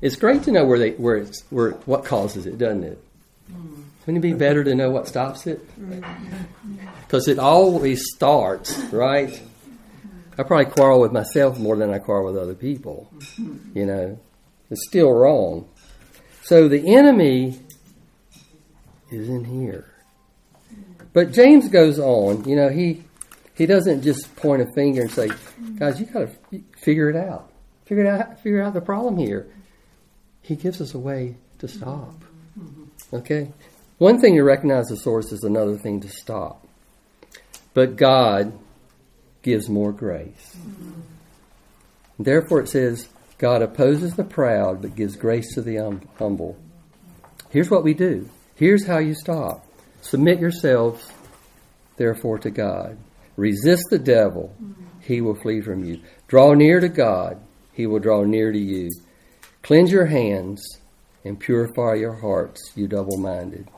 it's 0.00 0.16
great 0.16 0.44
to 0.44 0.52
know 0.52 0.64
where 0.64 0.78
they 0.78 0.92
where 0.92 1.16
it's 1.16 1.42
where 1.50 1.72
what 1.84 2.04
causes 2.04 2.46
it, 2.46 2.58
doesn't 2.58 2.84
it? 2.84 3.02
Wouldn't 4.00 4.24
it 4.24 4.28
be 4.28 4.32
better 4.32 4.64
to 4.64 4.74
know 4.74 4.90
what 4.90 5.08
stops 5.08 5.46
it? 5.46 5.60
Because 7.02 7.28
it 7.28 7.38
always 7.38 8.02
starts, 8.14 8.76
right? 8.92 9.40
I 10.38 10.42
probably 10.42 10.72
quarrel 10.72 11.00
with 11.00 11.12
myself 11.12 11.58
more 11.58 11.76
than 11.76 11.90
I 11.90 11.98
quarrel 11.98 12.32
with 12.32 12.42
other 12.42 12.54
people. 12.54 13.12
You 13.74 13.86
know, 13.86 14.18
it's 14.70 14.86
still 14.88 15.12
wrong. 15.12 15.68
So 16.42 16.66
the 16.66 16.96
enemy 16.96 17.60
is 19.10 19.28
in 19.28 19.44
here. 19.44 19.92
But 21.12 21.32
James 21.32 21.68
goes 21.68 21.98
on. 21.98 22.44
You 22.48 22.56
know, 22.56 22.68
he 22.68 23.04
he 23.54 23.66
doesn't 23.66 24.02
just 24.02 24.34
point 24.36 24.62
a 24.62 24.66
finger 24.74 25.02
and 25.02 25.10
say, 25.10 25.30
"Guys, 25.76 26.00
you 26.00 26.06
got 26.06 26.28
to 26.50 26.62
figure 26.78 27.10
it 27.10 27.16
out. 27.16 27.52
Figure 27.84 28.04
it 28.04 28.08
out. 28.08 28.40
Figure 28.40 28.62
out 28.62 28.72
the 28.72 28.80
problem 28.80 29.16
here." 29.16 29.46
He 30.42 30.56
gives 30.56 30.80
us 30.80 30.94
a 30.94 30.98
way 30.98 31.36
to 31.58 31.68
stop. 31.68 32.14
Okay, 33.12 33.52
one 34.00 34.18
thing 34.18 34.34
to 34.36 34.42
recognize 34.42 34.86
the 34.86 34.96
source 34.96 35.30
is 35.30 35.44
another 35.44 35.76
thing 35.76 36.00
to 36.00 36.08
stop. 36.08 36.66
But 37.74 37.96
God 37.96 38.58
gives 39.42 39.68
more 39.68 39.92
grace. 39.92 40.56
Therefore, 42.18 42.60
it 42.60 42.70
says, 42.70 43.10
God 43.36 43.60
opposes 43.60 44.14
the 44.14 44.24
proud, 44.24 44.80
but 44.80 44.96
gives 44.96 45.16
grace 45.16 45.52
to 45.52 45.60
the 45.60 45.76
hum- 45.76 46.08
humble. 46.18 46.56
Here's 47.50 47.68
what 47.68 47.84
we 47.84 47.92
do. 47.92 48.26
Here's 48.54 48.86
how 48.86 49.00
you 49.00 49.12
stop. 49.12 49.66
Submit 50.00 50.40
yourselves, 50.40 51.06
therefore, 51.98 52.38
to 52.38 52.50
God. 52.50 52.96
Resist 53.36 53.84
the 53.90 53.98
devil, 53.98 54.56
he 55.02 55.20
will 55.20 55.38
flee 55.42 55.60
from 55.60 55.84
you. 55.84 56.00
Draw 56.26 56.54
near 56.54 56.80
to 56.80 56.88
God, 56.88 57.38
he 57.74 57.86
will 57.86 57.98
draw 57.98 58.24
near 58.24 58.50
to 58.50 58.58
you. 58.58 58.88
Cleanse 59.60 59.92
your 59.92 60.06
hands 60.06 60.80
and 61.22 61.38
purify 61.38 61.96
your 61.96 62.14
hearts, 62.14 62.72
you 62.74 62.88
double 62.88 63.18
minded. 63.18 63.68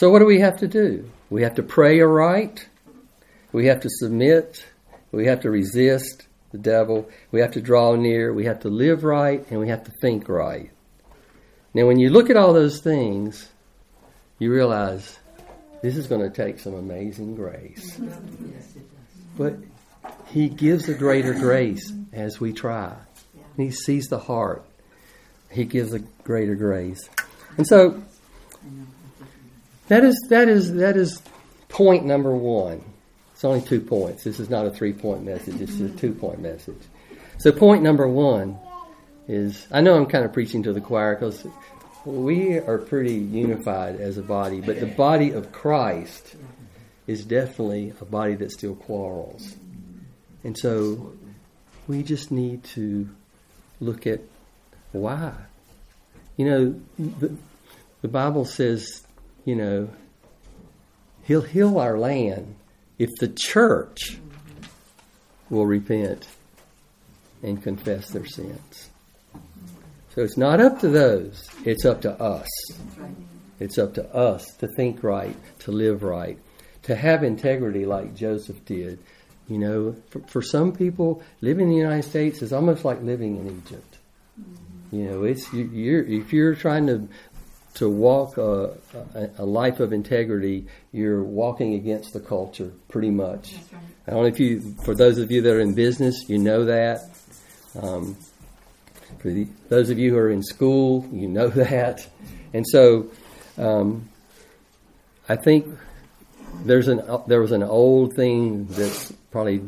So, 0.00 0.08
what 0.08 0.20
do 0.20 0.24
we 0.24 0.40
have 0.40 0.60
to 0.60 0.66
do? 0.66 1.10
We 1.28 1.42
have 1.42 1.56
to 1.56 1.62
pray 1.62 2.00
aright. 2.00 2.66
We 3.52 3.66
have 3.66 3.80
to 3.80 3.90
submit. 3.90 4.64
We 5.12 5.26
have 5.26 5.40
to 5.42 5.50
resist 5.50 6.26
the 6.52 6.56
devil. 6.56 7.10
We 7.32 7.40
have 7.40 7.50
to 7.50 7.60
draw 7.60 7.94
near. 7.96 8.32
We 8.32 8.46
have 8.46 8.60
to 8.60 8.70
live 8.70 9.04
right. 9.04 9.44
And 9.50 9.60
we 9.60 9.68
have 9.68 9.84
to 9.84 9.92
think 10.00 10.26
right. 10.26 10.70
Now, 11.74 11.84
when 11.86 11.98
you 11.98 12.08
look 12.08 12.30
at 12.30 12.38
all 12.38 12.54
those 12.54 12.80
things, 12.80 13.46
you 14.38 14.50
realize 14.50 15.18
this 15.82 15.98
is 15.98 16.06
going 16.06 16.22
to 16.22 16.30
take 16.30 16.60
some 16.60 16.72
amazing 16.72 17.34
grace. 17.34 18.00
But 19.36 19.56
He 20.28 20.48
gives 20.48 20.88
a 20.88 20.94
greater 20.94 21.34
grace 21.34 21.92
as 22.14 22.40
we 22.40 22.54
try. 22.54 22.96
He 23.58 23.70
sees 23.70 24.06
the 24.06 24.18
heart. 24.18 24.64
He 25.50 25.66
gives 25.66 25.92
a 25.92 25.98
greater 25.98 26.54
grace. 26.54 27.06
And 27.58 27.66
so 27.66 28.02
that 29.90 30.04
is 30.04 30.16
that 30.28 30.48
is 30.48 30.74
that 30.74 30.96
is 30.96 31.20
point 31.68 32.06
number 32.06 32.34
one. 32.34 32.84
It's 33.32 33.44
only 33.44 33.60
two 33.60 33.80
points. 33.80 34.22
This 34.22 34.38
is 34.38 34.48
not 34.48 34.64
a 34.64 34.70
three 34.70 34.92
point 34.92 35.24
message. 35.24 35.56
This 35.56 35.80
is 35.80 35.92
a 35.92 35.96
two 35.96 36.14
point 36.14 36.40
message. 36.40 36.80
So 37.38 37.50
point 37.50 37.82
number 37.82 38.06
one 38.06 38.56
is 39.26 39.66
I 39.72 39.80
know 39.80 39.96
I'm 39.96 40.06
kind 40.06 40.24
of 40.24 40.32
preaching 40.32 40.62
to 40.62 40.72
the 40.72 40.80
choir 40.80 41.16
because 41.16 41.44
we 42.04 42.58
are 42.58 42.78
pretty 42.78 43.14
unified 43.14 43.96
as 43.96 44.16
a 44.16 44.22
body, 44.22 44.60
but 44.60 44.78
the 44.78 44.86
body 44.86 45.32
of 45.32 45.50
Christ 45.50 46.36
is 47.08 47.24
definitely 47.24 47.92
a 48.00 48.04
body 48.04 48.36
that 48.36 48.52
still 48.52 48.76
quarrels. 48.76 49.56
And 50.44 50.56
so 50.56 51.14
we 51.88 52.04
just 52.04 52.30
need 52.30 52.62
to 52.76 53.08
look 53.80 54.06
at 54.06 54.20
why. 54.92 55.32
You 56.36 56.44
know, 56.44 56.80
the, 56.96 57.36
the 58.02 58.08
Bible 58.08 58.44
says, 58.44 59.02
you 59.44 59.56
know, 59.56 59.88
He'll 61.24 61.42
heal 61.42 61.78
our 61.78 61.98
land 61.98 62.56
if 62.98 63.10
the 63.18 63.28
church 63.28 64.18
will 65.48 65.66
repent 65.66 66.26
and 67.42 67.62
confess 67.62 68.10
their 68.10 68.26
sins. 68.26 68.90
So 70.14 70.22
it's 70.22 70.36
not 70.36 70.60
up 70.60 70.80
to 70.80 70.88
those, 70.88 71.48
it's 71.64 71.84
up 71.84 72.00
to 72.02 72.12
us. 72.20 72.48
It's 73.60 73.78
up 73.78 73.94
to 73.94 74.14
us 74.14 74.44
to 74.58 74.68
think 74.68 75.02
right, 75.02 75.36
to 75.60 75.70
live 75.70 76.02
right, 76.02 76.38
to 76.84 76.96
have 76.96 77.22
integrity 77.22 77.84
like 77.84 78.16
Joseph 78.16 78.64
did. 78.64 78.98
You 79.48 79.58
know, 79.58 79.96
for, 80.10 80.20
for 80.20 80.42
some 80.42 80.72
people, 80.72 81.22
living 81.40 81.68
in 81.68 81.70
the 81.70 81.80
United 81.80 82.08
States 82.08 82.40
is 82.40 82.52
almost 82.52 82.84
like 82.84 83.02
living 83.02 83.36
in 83.36 83.62
Egypt. 83.64 83.98
You 84.90 85.04
know, 85.04 85.24
it's 85.24 85.52
you're 85.52 86.02
if 86.04 86.32
you're 86.32 86.54
trying 86.54 86.86
to 86.86 87.08
to 87.74 87.88
walk 87.88 88.36
a, 88.36 88.76
a, 89.14 89.30
a 89.38 89.44
life 89.44 89.80
of 89.80 89.92
integrity, 89.92 90.66
you're 90.92 91.22
walking 91.22 91.74
against 91.74 92.12
the 92.12 92.20
culture 92.20 92.72
pretty 92.88 93.10
much. 93.10 93.54
Right. 93.54 93.82
I 94.06 94.10
don't 94.10 94.22
know 94.22 94.28
if 94.28 94.40
you, 94.40 94.74
for 94.84 94.94
those 94.94 95.18
of 95.18 95.30
you 95.30 95.42
that 95.42 95.52
are 95.52 95.60
in 95.60 95.74
business, 95.74 96.28
you 96.28 96.38
know 96.38 96.64
that. 96.64 97.08
Um, 97.80 98.16
for 99.18 99.30
the, 99.30 99.46
those 99.68 99.90
of 99.90 99.98
you 99.98 100.10
who 100.10 100.16
are 100.16 100.30
in 100.30 100.42
school, 100.42 101.08
you 101.12 101.28
know 101.28 101.48
that. 101.48 102.06
And 102.52 102.66
so, 102.66 103.10
um, 103.56 104.08
I 105.28 105.36
think 105.36 105.66
there's 106.64 106.88
an 106.88 107.02
there 107.28 107.40
was 107.40 107.52
an 107.52 107.62
old 107.62 108.14
thing 108.14 108.66
that 108.66 109.12
probably 109.30 109.62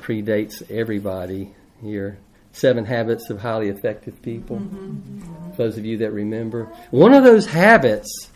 predates 0.00 0.70
everybody 0.70 1.54
here. 1.80 2.18
Seven 2.54 2.84
habits 2.84 3.30
of 3.30 3.40
highly 3.40 3.68
effective 3.68 4.22
people. 4.22 4.58
Mm-hmm. 4.58 5.56
Those 5.56 5.76
of 5.76 5.84
you 5.84 5.98
that 5.98 6.12
remember, 6.12 6.72
one 6.92 7.12
of 7.12 7.24
those 7.24 7.46
habits 7.46 8.30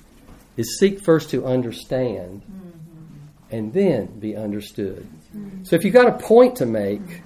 is 0.57 0.79
seek 0.81 1.01
first 1.01 1.31
to 1.31 1.47
understand, 1.47 2.43
mm-hmm. 2.43 3.55
and 3.55 3.73
then 3.73 4.19
be 4.19 4.35
understood. 4.35 5.07
Mm-hmm. 5.35 5.63
So 5.63 5.77
if 5.77 5.85
you've 5.85 5.95
got 5.95 6.09
a 6.09 6.19
point 6.19 6.57
to 6.57 6.67
make, 6.67 7.23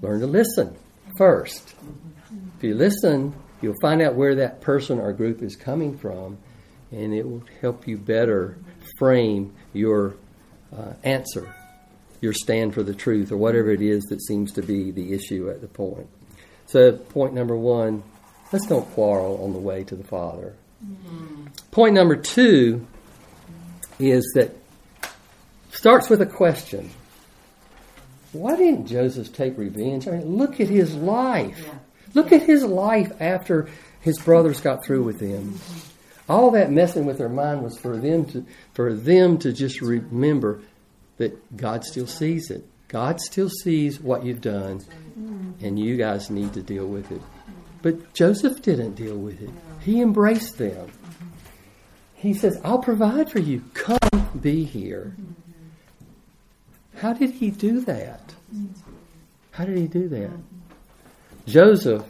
learn 0.00 0.20
to 0.20 0.26
listen 0.26 0.74
first. 1.18 1.74
If 2.56 2.64
you 2.64 2.74
listen, 2.76 3.34
you'll 3.60 3.74
find 3.82 4.00
out 4.00 4.14
where 4.14 4.36
that 4.36 4.62
person 4.62 4.98
or 4.98 5.12
group 5.12 5.42
is 5.42 5.54
coming 5.54 5.98
from, 5.98 6.38
and 6.90 7.12
it 7.12 7.28
will 7.28 7.44
help 7.60 7.86
you 7.86 7.98
better 7.98 8.56
frame 8.98 9.52
your 9.74 10.14
uh, 10.74 10.94
answer, 11.04 11.54
your 12.22 12.32
stand 12.32 12.72
for 12.72 12.82
the 12.82 12.94
truth, 12.94 13.30
or 13.32 13.36
whatever 13.36 13.70
it 13.70 13.82
is 13.82 14.04
that 14.04 14.22
seems 14.22 14.52
to 14.52 14.62
be 14.62 14.90
the 14.90 15.12
issue 15.12 15.50
at 15.50 15.60
the 15.60 15.68
point. 15.68 16.08
So, 16.72 16.92
point 16.92 17.34
number 17.34 17.54
one 17.54 18.02
let's 18.50 18.66
don't 18.66 18.90
quarrel 18.92 19.44
on 19.44 19.52
the 19.52 19.58
way 19.58 19.84
to 19.84 19.94
the 19.94 20.04
Father. 20.04 20.54
Mm-hmm. 20.82 21.48
Point 21.70 21.94
number 21.94 22.16
two 22.16 22.86
is 23.98 24.24
that 24.34 24.56
starts 25.70 26.08
with 26.08 26.22
a 26.22 26.26
question. 26.26 26.90
Why 28.32 28.56
didn't 28.56 28.86
Joseph 28.86 29.34
take 29.34 29.58
revenge? 29.58 30.08
I 30.08 30.12
mean, 30.12 30.36
look 30.38 30.60
at 30.60 30.68
his 30.70 30.94
life. 30.94 31.68
Look 32.14 32.32
at 32.32 32.40
his 32.40 32.64
life 32.64 33.12
after 33.20 33.68
his 34.00 34.18
brothers 34.18 34.62
got 34.62 34.82
through 34.82 35.02
with 35.02 35.20
him. 35.20 35.52
Mm-hmm. 35.52 36.32
All 36.32 36.52
that 36.52 36.70
messing 36.70 37.04
with 37.04 37.18
their 37.18 37.28
mind 37.28 37.62
was 37.62 37.78
for 37.78 37.98
them 37.98 38.24
to 38.26 38.46
for 38.72 38.94
them 38.94 39.36
to 39.40 39.52
just 39.52 39.82
remember 39.82 40.62
that 41.18 41.54
God 41.54 41.84
still 41.84 42.06
sees 42.06 42.50
it. 42.50 42.64
God 42.92 43.22
still 43.22 43.48
sees 43.48 43.98
what 43.98 44.22
you've 44.22 44.42
done, 44.42 44.84
and 45.62 45.78
you 45.78 45.96
guys 45.96 46.28
need 46.28 46.52
to 46.52 46.62
deal 46.62 46.86
with 46.86 47.10
it. 47.10 47.22
But 47.80 48.12
Joseph 48.12 48.60
didn't 48.60 48.94
deal 48.94 49.16
with 49.16 49.40
it. 49.40 49.50
He 49.80 50.02
embraced 50.02 50.58
them. 50.58 50.92
He 52.14 52.34
says, 52.34 52.60
I'll 52.62 52.78
provide 52.78 53.30
for 53.30 53.38
you. 53.38 53.64
Come 53.72 53.98
be 54.40 54.64
here. 54.64 55.16
How 56.96 57.14
did 57.14 57.30
he 57.30 57.50
do 57.50 57.80
that? 57.80 58.34
How 59.52 59.64
did 59.64 59.78
he 59.78 59.86
do 59.86 60.08
that? 60.08 60.30
Joseph 61.46 62.04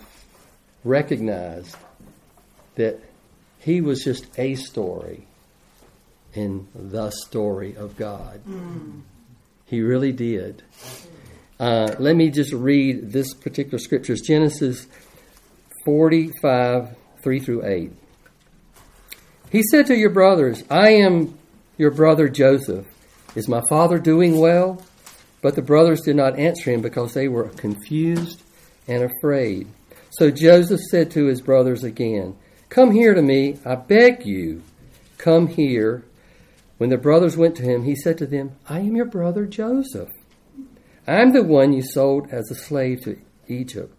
recognized 0.82 1.76
that 2.74 2.98
he 3.60 3.80
was 3.80 4.02
just 4.02 4.26
a 4.36 4.56
story 4.56 5.28
in 6.34 6.66
the 6.74 7.10
story 7.10 7.76
of 7.76 7.96
God. 7.96 8.40
Mm. 8.48 9.02
He 9.72 9.80
really 9.80 10.12
did. 10.12 10.62
Uh, 11.58 11.94
let 11.98 12.14
me 12.14 12.28
just 12.28 12.52
read 12.52 13.10
this 13.10 13.32
particular 13.32 13.78
scripture. 13.78 14.12
It's 14.12 14.20
Genesis 14.20 14.86
45, 15.86 16.94
3 17.22 17.38
through 17.40 17.64
8. 17.64 17.92
He 19.50 19.62
said 19.62 19.86
to 19.86 19.96
your 19.96 20.10
brothers, 20.10 20.62
I 20.68 20.90
am 20.90 21.38
your 21.78 21.90
brother 21.90 22.28
Joseph. 22.28 22.84
Is 23.34 23.48
my 23.48 23.62
father 23.70 23.98
doing 23.98 24.38
well? 24.38 24.82
But 25.40 25.54
the 25.54 25.62
brothers 25.62 26.02
did 26.02 26.16
not 26.16 26.38
answer 26.38 26.70
him 26.70 26.82
because 26.82 27.14
they 27.14 27.28
were 27.28 27.48
confused 27.48 28.42
and 28.86 29.02
afraid. 29.02 29.68
So 30.10 30.30
Joseph 30.30 30.82
said 30.90 31.10
to 31.12 31.24
his 31.24 31.40
brothers 31.40 31.82
again, 31.82 32.36
Come 32.68 32.90
here 32.90 33.14
to 33.14 33.22
me, 33.22 33.58
I 33.64 33.76
beg 33.76 34.26
you. 34.26 34.64
Come 35.16 35.46
here. 35.46 36.04
When 36.78 36.90
the 36.90 36.98
brothers 36.98 37.36
went 37.36 37.56
to 37.56 37.62
him, 37.62 37.84
he 37.84 37.94
said 37.94 38.18
to 38.18 38.26
them, 38.26 38.56
I 38.68 38.80
am 38.80 38.96
your 38.96 39.06
brother 39.06 39.46
Joseph. 39.46 40.10
I'm 41.06 41.32
the 41.32 41.44
one 41.44 41.72
you 41.72 41.82
sold 41.82 42.28
as 42.30 42.50
a 42.50 42.54
slave 42.54 43.02
to 43.02 43.20
Egypt. 43.48 43.94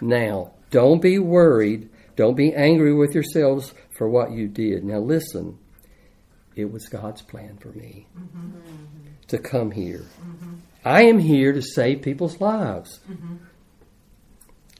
Now, 0.00 0.52
don't 0.70 1.00
be 1.00 1.18
worried. 1.18 1.90
Don't 2.16 2.36
be 2.36 2.54
angry 2.54 2.94
with 2.94 3.14
yourselves 3.14 3.74
for 3.96 4.08
what 4.08 4.32
you 4.32 4.48
did. 4.48 4.84
Now, 4.84 4.98
listen. 4.98 5.58
It 6.56 6.70
was 6.70 6.86
God's 6.88 7.22
plan 7.22 7.58
for 7.58 7.70
me 7.70 8.06
mm-hmm. 8.16 8.50
to 9.26 9.38
come 9.38 9.72
here. 9.72 10.04
I 10.84 11.04
am 11.04 11.18
here 11.18 11.52
to 11.52 11.62
save 11.62 12.02
people's 12.02 12.40
lives. 12.40 13.00
Mm-hmm. 13.10 13.36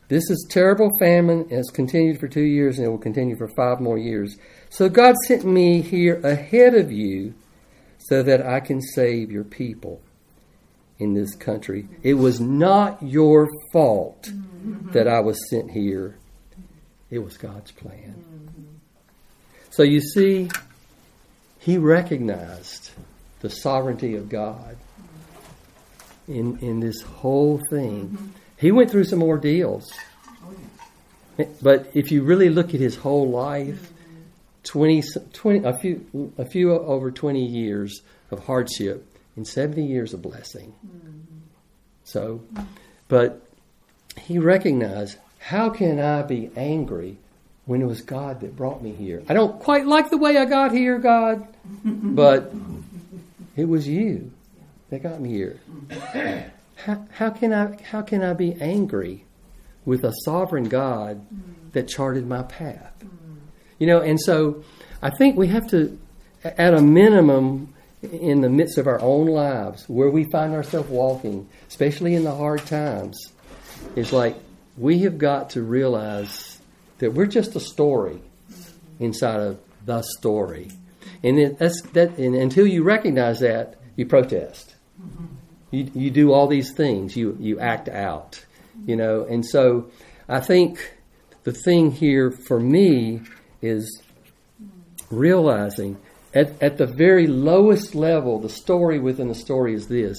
This 0.09 0.29
is 0.31 0.47
terrible 0.51 0.91
famine 1.01 1.49
has 1.49 1.71
continued 1.71 2.21
for 2.21 2.29
two 2.29 2.43
years 2.43 2.79
and 2.79 2.87
it 2.87 2.91
will 2.91 2.99
continue 2.99 3.37
for 3.37 3.49
five 3.57 3.81
more 3.81 3.99
years. 3.99 4.37
So 4.69 4.89
God 4.89 5.15
sent 5.27 5.45
me 5.45 5.81
here 5.81 6.21
ahead 6.23 6.75
of 6.75 6.93
you 6.93 7.35
so 7.99 8.23
that 8.23 8.47
I 8.47 8.61
can 8.61 8.83
save 8.83 9.31
your 9.31 9.45
people 9.45 10.03
in 10.99 11.15
this 11.15 11.35
country. 11.35 11.89
It 12.03 12.15
was 12.15 12.41
not 12.41 13.03
your 13.03 13.49
fault 13.73 14.31
that 14.93 15.09
I 15.09 15.21
was 15.21 15.39
sent 15.49 15.71
here. 15.71 16.17
It 17.11 17.19
was 17.19 17.37
God's 17.37 17.73
plan. 17.73 18.25
So 19.71 19.83
you 19.83 20.01
see, 20.01 20.51
he 21.59 21.79
recognized 21.79 22.91
the 23.41 23.51
sovereignty 23.51 24.17
of 24.17 24.29
God 24.29 24.77
in 26.29 26.59
in 26.61 26.81
this 26.81 27.03
whole 27.03 27.61
thing. 27.71 28.35
He 28.57 28.73
went 28.73 28.91
through 28.91 29.05
some 29.05 29.23
ordeals. 29.23 29.93
But 31.61 31.91
if 31.95 32.13
you 32.13 32.23
really 32.23 32.49
look 32.49 32.75
at 32.75 32.81
his 32.81 32.97
whole 32.97 33.29
life, 33.29 33.93
20, 34.65 35.03
20 35.33 35.65
a 35.65 35.77
few 35.77 36.33
a 36.39 36.45
few 36.45 36.73
over 36.73 37.11
20 37.11 37.45
years 37.45 38.03
of 38.31 38.45
hardship 38.47 39.07
and 39.37 39.47
70 39.47 39.85
years 39.85 40.15
of 40.15 40.23
blessing. 40.23 40.75
So, 42.05 42.43
but 43.09 43.43
he 44.19 44.39
recognized, 44.39 45.19
how 45.39 45.71
can 45.71 45.99
I 45.99 46.23
be 46.23 46.51
angry 46.57 47.19
when 47.67 47.83
it 47.83 47.87
was 47.87 48.01
God 48.03 48.41
that 48.41 48.57
brought 48.57 48.83
me 48.83 48.93
here? 48.93 49.23
I 49.29 49.35
don't 49.35 49.59
quite 49.61 49.87
like 49.87 50.11
the 50.11 50.19
way 50.19 50.37
I 50.37 50.45
got 50.45 50.73
here, 50.73 50.99
God, 50.99 51.47
but 51.85 52.53
it 53.57 53.69
was 53.69 53.89
you 53.89 54.31
that 54.91 55.03
got 55.03 55.21
me 55.21 55.31
here. 55.31 55.61
How, 56.77 57.07
how 57.13 57.31
can 57.31 57.53
I 57.53 57.79
how 57.83 58.03
can 58.03 58.23
I 58.23 58.33
be 58.33 58.55
angry 58.61 59.25
with 59.85 60.05
a 60.05 60.13
sovereign 60.25 60.69
God 60.69 61.25
that 61.73 61.89
charted 61.89 62.27
my 62.27 62.43
path? 62.43 62.93
You 63.79 63.87
know, 63.87 64.01
and 64.01 64.21
so 64.21 64.65
I 65.03 65.11
think 65.11 65.37
we 65.37 65.49
have 65.49 65.69
to, 65.71 65.99
at 66.45 66.75
a 66.75 66.81
minimum, 66.81 67.75
in 68.03 68.41
the 68.41 68.49
midst 68.49 68.79
of 68.79 68.87
our 68.87 69.01
own 69.01 69.27
lives, 69.27 69.89
where 69.89 70.11
we 70.11 70.25
find 70.25 70.55
ourselves 70.55 70.89
walking, 70.89 71.49
especially 71.69 72.15
in 72.15 72.25
the 72.25 72.35
hard 72.35 72.65
times, 72.67 73.19
is 73.97 74.13
like 74.13 74.37
we 74.77 75.01
have 75.01 75.19
got 75.19 75.51
to 75.51 75.63
realize 75.63 76.59
that 76.99 77.13
we're 77.13 77.27
just 77.27 77.57
a 77.57 77.61
story 77.61 78.21
inside 78.99 79.41
of 79.41 79.59
the 79.85 80.03
story, 80.19 80.71
and 81.23 81.39
it, 81.39 81.59
that's 81.59 81.83
that. 81.93 82.17
And 82.19 82.35
until 82.35 82.67
you 82.67 82.83
recognize 82.83 83.41
that, 83.41 83.77
you 83.97 84.07
protest. 84.07 84.75
You 85.75 85.91
you 85.95 86.11
do 86.11 86.33
all 86.33 86.47
these 86.47 86.73
things. 86.73 87.17
You 87.17 87.37
you 87.41 87.61
act 87.61 87.89
out. 87.89 88.45
You 88.87 88.97
know, 88.97 89.25
and 89.25 89.47
so 89.47 89.91
I 90.29 90.41
think 90.41 90.95
the 91.45 91.53
thing 91.53 91.93
here 91.93 92.31
for 92.31 92.59
me 92.59 93.23
is 93.63 94.03
realizing 95.11 95.97
at, 96.35 96.61
at 96.63 96.79
the 96.79 96.87
very 96.87 97.27
lowest 97.27 97.95
level, 97.95 98.41
the 98.41 98.49
story 98.49 98.99
within 98.99 99.29
the 99.29 99.35
story 99.35 99.75
is 99.75 99.87
this 99.87 100.19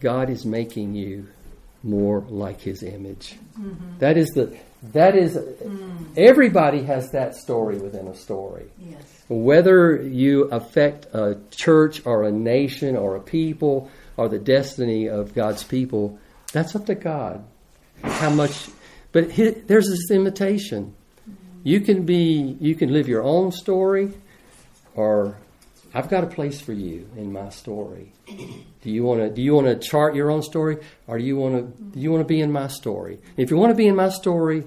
God 0.00 0.30
is 0.30 0.44
making 0.44 0.94
you 0.94 1.28
more 1.82 2.20
like 2.28 2.60
his 2.60 2.82
image. 2.82 3.36
Mm-hmm. 3.58 3.98
That 3.98 4.16
is 4.16 4.28
the 4.30 4.56
that 4.92 5.16
is 5.16 5.36
mm. 5.36 6.06
everybody 6.16 6.82
has 6.84 7.10
that 7.10 7.34
story 7.34 7.78
within 7.78 8.08
a 8.08 8.14
story. 8.14 8.66
Yes. 8.78 9.24
Whether 9.28 10.02
you 10.02 10.44
affect 10.44 11.06
a 11.14 11.38
church 11.50 12.04
or 12.06 12.24
a 12.24 12.32
nation 12.32 12.96
or 12.96 13.16
a 13.16 13.20
people 13.20 13.90
or 14.16 14.28
the 14.28 14.38
destiny 14.38 15.08
of 15.08 15.34
God's 15.34 15.64
people, 15.64 16.18
that's 16.52 16.74
up 16.74 16.86
to 16.86 16.94
God. 16.94 17.44
How 18.02 18.30
much 18.30 18.68
but 19.16 19.34
there's 19.34 19.88
this 19.88 20.10
invitation. 20.10 20.94
You 21.62 21.80
can 21.80 22.04
be 22.04 22.58
you 22.60 22.74
can 22.74 22.92
live 22.92 23.08
your 23.08 23.22
own 23.22 23.50
story 23.50 24.12
or 24.94 25.38
I've 25.94 26.10
got 26.10 26.22
a 26.22 26.26
place 26.26 26.60
for 26.60 26.74
you 26.74 27.08
in 27.16 27.32
my 27.32 27.48
story. 27.48 28.12
Do 28.26 28.90
you 28.90 29.04
want 29.04 29.20
to 29.20 29.30
do 29.30 29.40
you 29.40 29.54
want 29.54 29.68
to 29.68 29.76
chart 29.76 30.14
your 30.14 30.30
own 30.30 30.42
story 30.42 30.76
or 31.06 31.16
do 31.16 31.24
you 31.24 31.38
want 31.38 31.54
to 31.54 31.82
do 31.82 31.98
you 31.98 32.12
want 32.12 32.20
to 32.20 32.26
be 32.26 32.42
in 32.42 32.52
my 32.52 32.68
story? 32.68 33.18
If 33.38 33.50
you 33.50 33.56
want 33.56 33.70
to 33.70 33.74
be 33.74 33.86
in 33.86 33.96
my 33.96 34.10
story, 34.10 34.64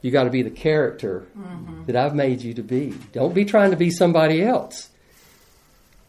you 0.00 0.12
got 0.12 0.24
to 0.24 0.30
be 0.30 0.42
the 0.42 0.50
character 0.50 1.26
mm-hmm. 1.36 1.86
that 1.86 1.96
I've 1.96 2.14
made 2.14 2.40
you 2.40 2.54
to 2.54 2.62
be. 2.62 2.94
Don't 3.12 3.34
be 3.34 3.44
trying 3.44 3.72
to 3.72 3.76
be 3.76 3.90
somebody 3.90 4.44
else. 4.44 4.90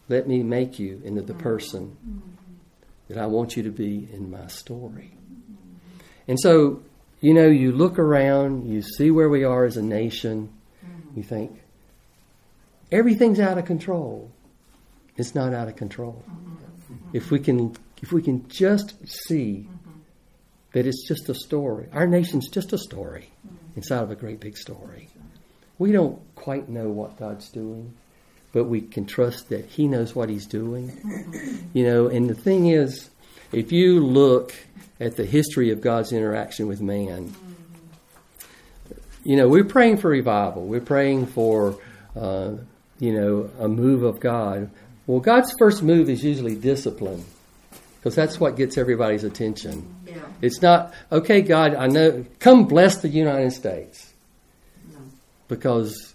Let 0.08 0.28
me 0.28 0.44
make 0.44 0.78
you 0.78 1.02
into 1.04 1.22
the 1.22 1.32
mm-hmm. 1.32 1.42
person 1.42 1.96
mm-hmm. 2.08 2.39
That 3.10 3.18
I 3.18 3.26
want 3.26 3.56
you 3.56 3.64
to 3.64 3.72
be 3.72 4.08
in 4.12 4.30
my 4.30 4.46
story. 4.46 5.10
And 6.28 6.38
so, 6.38 6.80
you 7.20 7.34
know, 7.34 7.48
you 7.48 7.72
look 7.72 7.98
around, 7.98 8.68
you 8.68 8.82
see 8.82 9.10
where 9.10 9.28
we 9.28 9.42
are 9.42 9.64
as 9.64 9.76
a 9.76 9.82
nation, 9.82 10.48
mm-hmm. 10.84 11.18
you 11.18 11.24
think, 11.24 11.60
everything's 12.92 13.40
out 13.40 13.58
of 13.58 13.64
control. 13.64 14.30
It's 15.16 15.34
not 15.34 15.52
out 15.52 15.66
of 15.66 15.74
control. 15.74 16.22
Mm-hmm. 16.30 17.16
If 17.16 17.32
we 17.32 17.40
can 17.40 17.76
if 18.00 18.12
we 18.12 18.22
can 18.22 18.48
just 18.48 18.94
see 19.06 19.66
mm-hmm. 19.68 19.98
that 20.72 20.86
it's 20.86 21.06
just 21.08 21.28
a 21.28 21.34
story. 21.34 21.88
Our 21.92 22.06
nation's 22.06 22.48
just 22.48 22.72
a 22.72 22.78
story 22.78 23.28
inside 23.74 24.04
of 24.04 24.12
a 24.12 24.16
great 24.16 24.38
big 24.38 24.56
story. 24.56 25.08
We 25.78 25.90
don't 25.90 26.20
quite 26.36 26.68
know 26.68 26.90
what 26.90 27.18
God's 27.18 27.50
doing, 27.50 27.92
but 28.52 28.64
we 28.64 28.80
can 28.80 29.06
trust 29.06 29.48
that 29.50 29.66
He 29.66 29.86
knows 29.86 30.14
what 30.14 30.28
He's 30.28 30.46
doing. 30.46 30.92
You 31.72 31.84
know, 31.84 32.06
and 32.08 32.28
the 32.28 32.34
thing 32.34 32.66
is, 32.66 33.10
if 33.52 33.72
you 33.72 34.00
look 34.00 34.54
at 34.98 35.16
the 35.16 35.24
history 35.24 35.70
of 35.70 35.80
God's 35.80 36.12
interaction 36.12 36.66
with 36.66 36.80
man, 36.80 37.34
you 39.24 39.36
know, 39.36 39.48
we're 39.48 39.64
praying 39.64 39.98
for 39.98 40.08
revival. 40.10 40.64
We're 40.64 40.80
praying 40.80 41.26
for, 41.26 41.78
uh, 42.16 42.52
you 42.98 43.12
know, 43.12 43.50
a 43.58 43.68
move 43.68 44.02
of 44.02 44.20
God. 44.20 44.70
Well, 45.06 45.20
God's 45.20 45.54
first 45.58 45.82
move 45.82 46.08
is 46.08 46.24
usually 46.24 46.54
discipline 46.54 47.24
because 47.96 48.14
that's 48.14 48.40
what 48.40 48.56
gets 48.56 48.78
everybody's 48.78 49.24
attention. 49.24 49.94
Yeah. 50.06 50.14
It's 50.40 50.62
not, 50.62 50.94
okay, 51.12 51.42
God, 51.42 51.74
I 51.74 51.86
know, 51.86 52.24
come 52.38 52.66
bless 52.66 52.98
the 52.98 53.08
United 53.08 53.52
States. 53.52 54.06
Because 55.48 56.14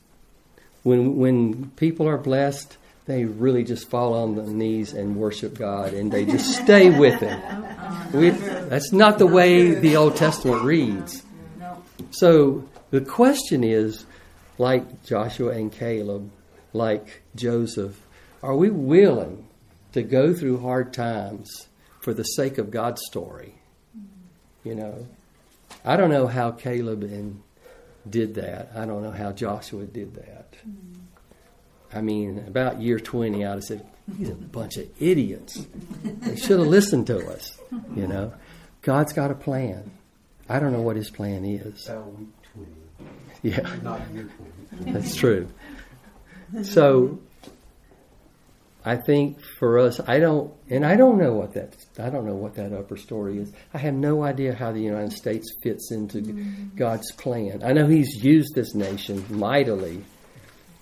when, 0.85 1.15
when 1.17 1.71
people 1.71 2.07
are 2.07 2.17
blessed, 2.19 2.77
they 3.07 3.25
really 3.25 3.63
just 3.63 3.89
fall 3.89 4.13
on 4.13 4.35
their 4.35 4.45
knees 4.45 4.93
and 4.93 5.15
worship 5.15 5.57
God 5.57 5.95
and 5.95 6.11
they 6.11 6.25
just 6.25 6.61
stay 6.61 6.91
with 6.91 7.19
Him. 7.19 7.41
We, 8.13 8.29
that's 8.29 8.93
not 8.93 9.17
the 9.17 9.25
way 9.25 9.73
the 9.73 9.95
Old 9.95 10.15
Testament 10.15 10.61
reads. 10.61 11.23
So 12.11 12.69
the 12.91 13.01
question 13.01 13.63
is 13.63 14.05
like 14.59 15.03
Joshua 15.03 15.53
and 15.53 15.71
Caleb, 15.71 16.29
like 16.71 17.23
Joseph, 17.35 17.99
are 18.43 18.55
we 18.55 18.69
willing 18.69 19.47
to 19.93 20.03
go 20.03 20.35
through 20.35 20.59
hard 20.59 20.93
times 20.93 21.67
for 21.99 22.13
the 22.13 22.23
sake 22.23 22.59
of 22.59 22.69
God's 22.69 23.01
story? 23.07 23.55
You 24.63 24.75
know, 24.75 25.07
I 25.83 25.97
don't 25.97 26.11
know 26.11 26.27
how 26.27 26.51
Caleb 26.51 27.01
and 27.01 27.41
did 28.09 28.35
that. 28.35 28.71
I 28.75 28.85
don't 28.85 29.01
know 29.03 29.11
how 29.11 29.31
Joshua 29.31 29.85
did 29.85 30.15
that. 30.15 30.53
I 31.93 32.01
mean, 32.01 32.43
about 32.47 32.81
year 32.81 32.99
20, 32.99 33.45
I'd 33.45 33.49
have 33.49 33.63
said, 33.63 33.85
he's 34.17 34.29
a 34.29 34.35
bunch 34.35 34.77
of 34.77 34.87
idiots. 35.01 35.65
They 36.03 36.35
should 36.35 36.59
have 36.59 36.67
listened 36.67 37.07
to 37.07 37.25
us, 37.31 37.57
you 37.95 38.07
know. 38.07 38.33
God's 38.81 39.13
got 39.13 39.31
a 39.31 39.35
plan. 39.35 39.91
I 40.49 40.59
don't 40.59 40.71
know 40.73 40.81
what 40.81 40.95
his 40.95 41.09
plan 41.09 41.43
is. 41.45 41.87
About 41.87 42.13
week 42.19 42.27
20, 42.53 42.71
Yeah, 43.43 43.75
not 43.81 44.01
year 44.13 44.29
20. 44.77 44.91
that's 44.91 45.15
true. 45.15 45.47
So, 46.63 47.19
I 48.87 48.97
think 48.97 49.41
for 49.57 49.79
us, 49.79 49.99
I 49.99 50.19
don't, 50.19 50.53
and 50.69 50.85
I 50.85 50.95
don't 50.95 51.17
know 51.17 51.33
what 51.33 51.53
that, 51.55 51.75
I 51.97 52.11
don't 52.11 52.27
know 52.27 52.35
what 52.35 52.53
that 52.55 52.71
upper 52.71 52.97
story 52.97 53.39
is. 53.39 53.51
I 53.73 53.79
have 53.79 53.95
no 53.95 54.23
idea 54.23 54.53
how 54.53 54.71
the 54.71 54.79
United 54.79 55.11
States 55.11 55.51
fits 55.63 55.91
into 55.91 56.19
mm-hmm. 56.19 56.77
God's 56.77 57.11
plan. 57.13 57.63
I 57.63 57.73
know 57.73 57.87
He's 57.87 58.23
used 58.23 58.53
this 58.53 58.75
nation 58.75 59.25
mightily 59.29 60.03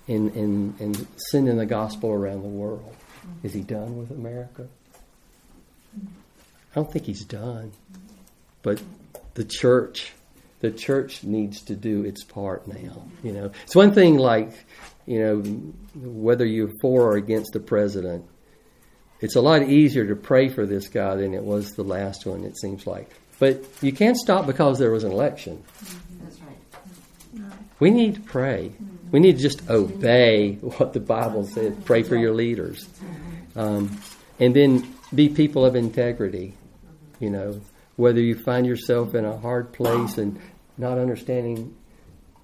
in, 0.07 0.31
in, 0.31 0.75
in 0.79 1.07
sending 1.31 1.55
the 1.55 1.65
gospel 1.65 2.09
around 2.09 2.41
the 2.41 2.49
world. 2.49 2.93
Mm-hmm. 3.21 3.47
Is 3.47 3.53
He 3.53 3.61
done 3.61 3.97
with 3.97 4.11
America? 4.11 4.67
Mm-hmm. 5.97 6.07
I 6.07 6.75
don't 6.75 6.91
think 6.91 7.05
He's 7.05 7.23
done. 7.23 7.71
But 8.63 8.81
the 9.35 9.45
church, 9.45 10.11
the 10.59 10.71
church 10.71 11.23
needs 11.23 11.61
to 11.63 11.75
do 11.75 12.03
its 12.03 12.25
part 12.25 12.67
now. 12.67 13.05
You 13.23 13.31
know, 13.31 13.51
it's 13.63 13.77
one 13.77 13.93
thing 13.93 14.17
like, 14.17 14.51
you 15.05 15.19
know, 15.19 15.41
whether 15.95 16.45
you're 16.45 16.71
for 16.81 17.11
or 17.11 17.15
against 17.15 17.53
the 17.53 17.59
president. 17.59 18.25
It's 19.19 19.35
a 19.35 19.41
lot 19.41 19.63
easier 19.63 20.07
to 20.07 20.15
pray 20.15 20.49
for 20.49 20.65
this 20.65 20.87
guy 20.89 21.15
than 21.15 21.33
it 21.33 21.43
was 21.43 21.71
the 21.71 21.83
last 21.83 22.25
one. 22.25 22.43
It 22.43 22.57
seems 22.57 22.85
like, 22.85 23.09
but 23.39 23.63
you 23.81 23.93
can't 23.93 24.17
stop 24.17 24.45
because 24.45 24.79
there 24.79 24.91
was 24.91 25.03
an 25.03 25.11
election. 25.11 25.63
That's 26.21 26.39
right. 26.41 27.51
We 27.79 27.91
need 27.91 28.15
to 28.15 28.21
pray. 28.21 28.73
We 29.11 29.19
need 29.19 29.37
to 29.37 29.41
just 29.41 29.69
obey 29.69 30.55
what 30.55 30.93
the 30.93 30.99
Bible 30.99 31.45
says. 31.45 31.75
Pray 31.85 32.03
for 32.03 32.15
your 32.15 32.33
leaders, 32.33 32.87
um, 33.55 33.97
and 34.39 34.55
then 34.55 34.93
be 35.13 35.29
people 35.29 35.65
of 35.65 35.75
integrity. 35.75 36.55
You 37.19 37.29
know, 37.29 37.61
whether 37.95 38.19
you 38.19 38.35
find 38.35 38.65
yourself 38.65 39.15
in 39.15 39.23
a 39.23 39.37
hard 39.37 39.71
place 39.71 40.17
and 40.17 40.39
not 40.77 40.97
understanding 40.97 41.75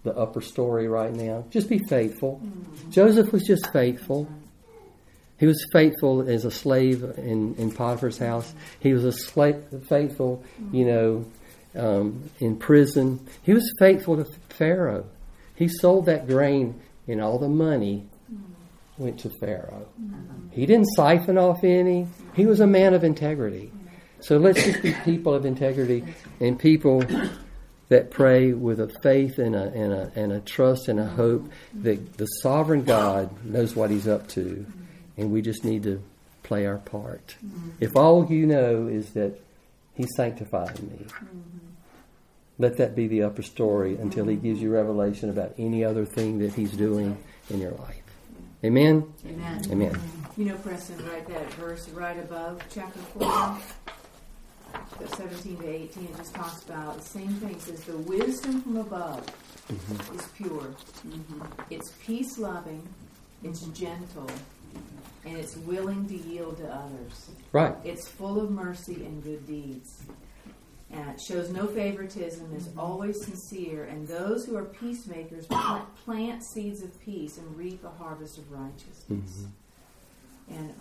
the 0.10 0.19
upper 0.19 0.41
story 0.41 0.88
right 0.88 1.13
now, 1.13 1.45
just 1.52 1.69
be 1.69 1.80
faithful. 1.80 2.41
Joseph 2.89 3.32
was 3.32 3.43
just 3.43 3.72
faithful. 3.72 4.28
He 5.38 5.45
was 5.45 5.63
faithful 5.72 6.28
as 6.28 6.45
a 6.45 6.52
slave 6.52 7.04
in, 7.17 7.56
in 7.56 7.72
Potiphar's 7.72 8.17
house. 8.17 8.54
He 8.80 8.93
was 8.93 9.06
a 9.06 9.12
slave, 9.12 9.63
faithful, 9.88 10.43
you 10.72 10.86
know, 10.86 11.26
um, 11.76 12.30
in 12.39 12.58
prison. 12.58 13.26
He 13.43 13.54
was 13.54 13.72
faithful 13.80 14.17
to 14.17 14.26
Pharaoh. 14.50 15.06
He 15.56 15.67
sold 15.67 16.08
that 16.08 16.28
grain, 16.28 16.82
and 17.08 17.22
all 17.22 17.38
the 17.38 17.48
money 17.48 18.06
went 18.98 19.19
to 19.19 19.30
Pharaoh. 19.30 19.88
He 20.52 20.65
didn't 20.65 20.88
siphon 20.95 21.38
off 21.38 21.63
any. 21.63 22.08
He 22.36 22.45
was 22.45 22.60
a 22.60 22.67
man 22.67 22.93
of 22.93 23.04
integrity. 23.04 23.72
So 24.22 24.38
let's 24.38 24.62
just 24.63 24.82
be 24.82 24.93
people 25.06 25.34
of 25.34 25.45
integrity 25.45 26.04
and 26.41 26.60
people 26.60 27.04
that 27.89 28.12
pray 28.12 28.54
with 28.54 28.80
a 28.80 28.88
faith 29.02 29.39
and 29.39 29.56
a, 29.56 29.63
and 29.63 29.93
a, 29.93 30.12
and 30.15 30.32
a 30.32 30.39
trust 30.39 30.88
and 30.88 30.99
a 30.99 31.06
hope 31.06 31.49
that 31.73 32.17
the 32.17 32.25
sovereign 32.25 32.84
God 32.84 33.43
knows 33.43 33.75
what 33.75 33.89
He's 33.89 34.08
up 34.08 34.28
to, 34.30 34.65
and 35.17 35.32
we 35.32 35.41
just 35.41 35.65
need 35.65 35.84
to 35.84 36.02
play 36.43 36.65
our 36.65 36.78
part. 36.78 37.36
Mm-hmm. 37.45 37.69
If 37.80 37.95
all 37.95 38.25
you 38.32 38.45
know 38.45 38.88
is 38.88 39.12
that 39.12 39.39
He's 39.95 40.15
sanctifying 40.15 40.88
me, 40.88 41.06
mm-hmm. 41.06 41.39
let 42.60 42.78
that 42.78 42.95
be 42.95 43.08
the 43.08 43.23
upper 43.23 43.41
story 43.41 43.97
until 43.97 44.25
He 44.28 44.36
gives 44.36 44.62
you 44.62 44.71
revelation 44.71 45.30
about 45.30 45.56
any 45.58 45.84
other 45.84 46.06
thing 46.06 46.39
that 46.39 46.54
He's 46.54 46.71
doing 46.71 47.17
in 47.49 47.60
your 47.60 47.71
life. 47.71 48.04
Amen? 48.63 49.12
Amen. 49.25 49.62
Amen. 49.71 49.99
You 50.36 50.45
know, 50.45 50.56
Preston, 50.58 50.97
right 51.08 51.28
that 51.30 51.54
verse 51.54 51.88
right 51.89 52.17
above 52.19 52.62
chapter 52.69 52.99
4, 52.99 53.19
the 53.19 53.60
17 55.15 55.58
to 55.58 55.69
18, 55.69 56.03
it 56.05 56.17
just 56.17 56.34
talks 56.34 56.63
about 56.63 56.97
the 56.97 57.03
same 57.03 57.34
thing. 57.36 57.51
It 57.51 57.62
says, 57.62 57.84
The 57.84 57.97
wisdom 57.97 58.62
from 58.62 58.77
above 58.77 59.25
mm-hmm. 59.67 60.15
is 60.15 60.25
pure, 60.36 60.75
mm-hmm. 61.08 61.41
it's 61.69 61.93
peace 62.05 62.38
loving, 62.38 62.88
it's 63.43 63.62
gentle, 63.67 64.29
and 65.25 65.38
it's 65.38 65.55
willing 65.58 66.08
to 66.08 66.17
yield 66.17 66.58
to 66.58 66.67
others. 66.67 67.29
Right. 67.51 67.75
It's 67.84 68.08
full 68.08 68.41
of 68.41 68.51
mercy 68.51 69.05
and 69.05 69.23
good 69.23 69.45
deeds. 69.45 70.03
And 70.91 71.08
it 71.10 71.21
shows 71.27 71.51
no 71.51 71.67
favoritism, 71.67 72.55
is 72.55 72.67
mm-hmm. 72.67 72.79
always 72.79 73.23
sincere, 73.23 73.86
and 73.86 74.08
those 74.08 74.45
who 74.45 74.58
are 74.58 74.65
peacemakers 74.65 75.45
plant, 75.45 75.95
plant 76.03 76.43
seeds 76.43 76.82
of 76.82 76.99
peace 77.01 77.38
and 77.38 77.55
reap 77.55 77.84
a 77.84 77.89
harvest 77.89 78.39
of 78.39 78.51
righteousness. 78.51 79.45
And 80.49 80.74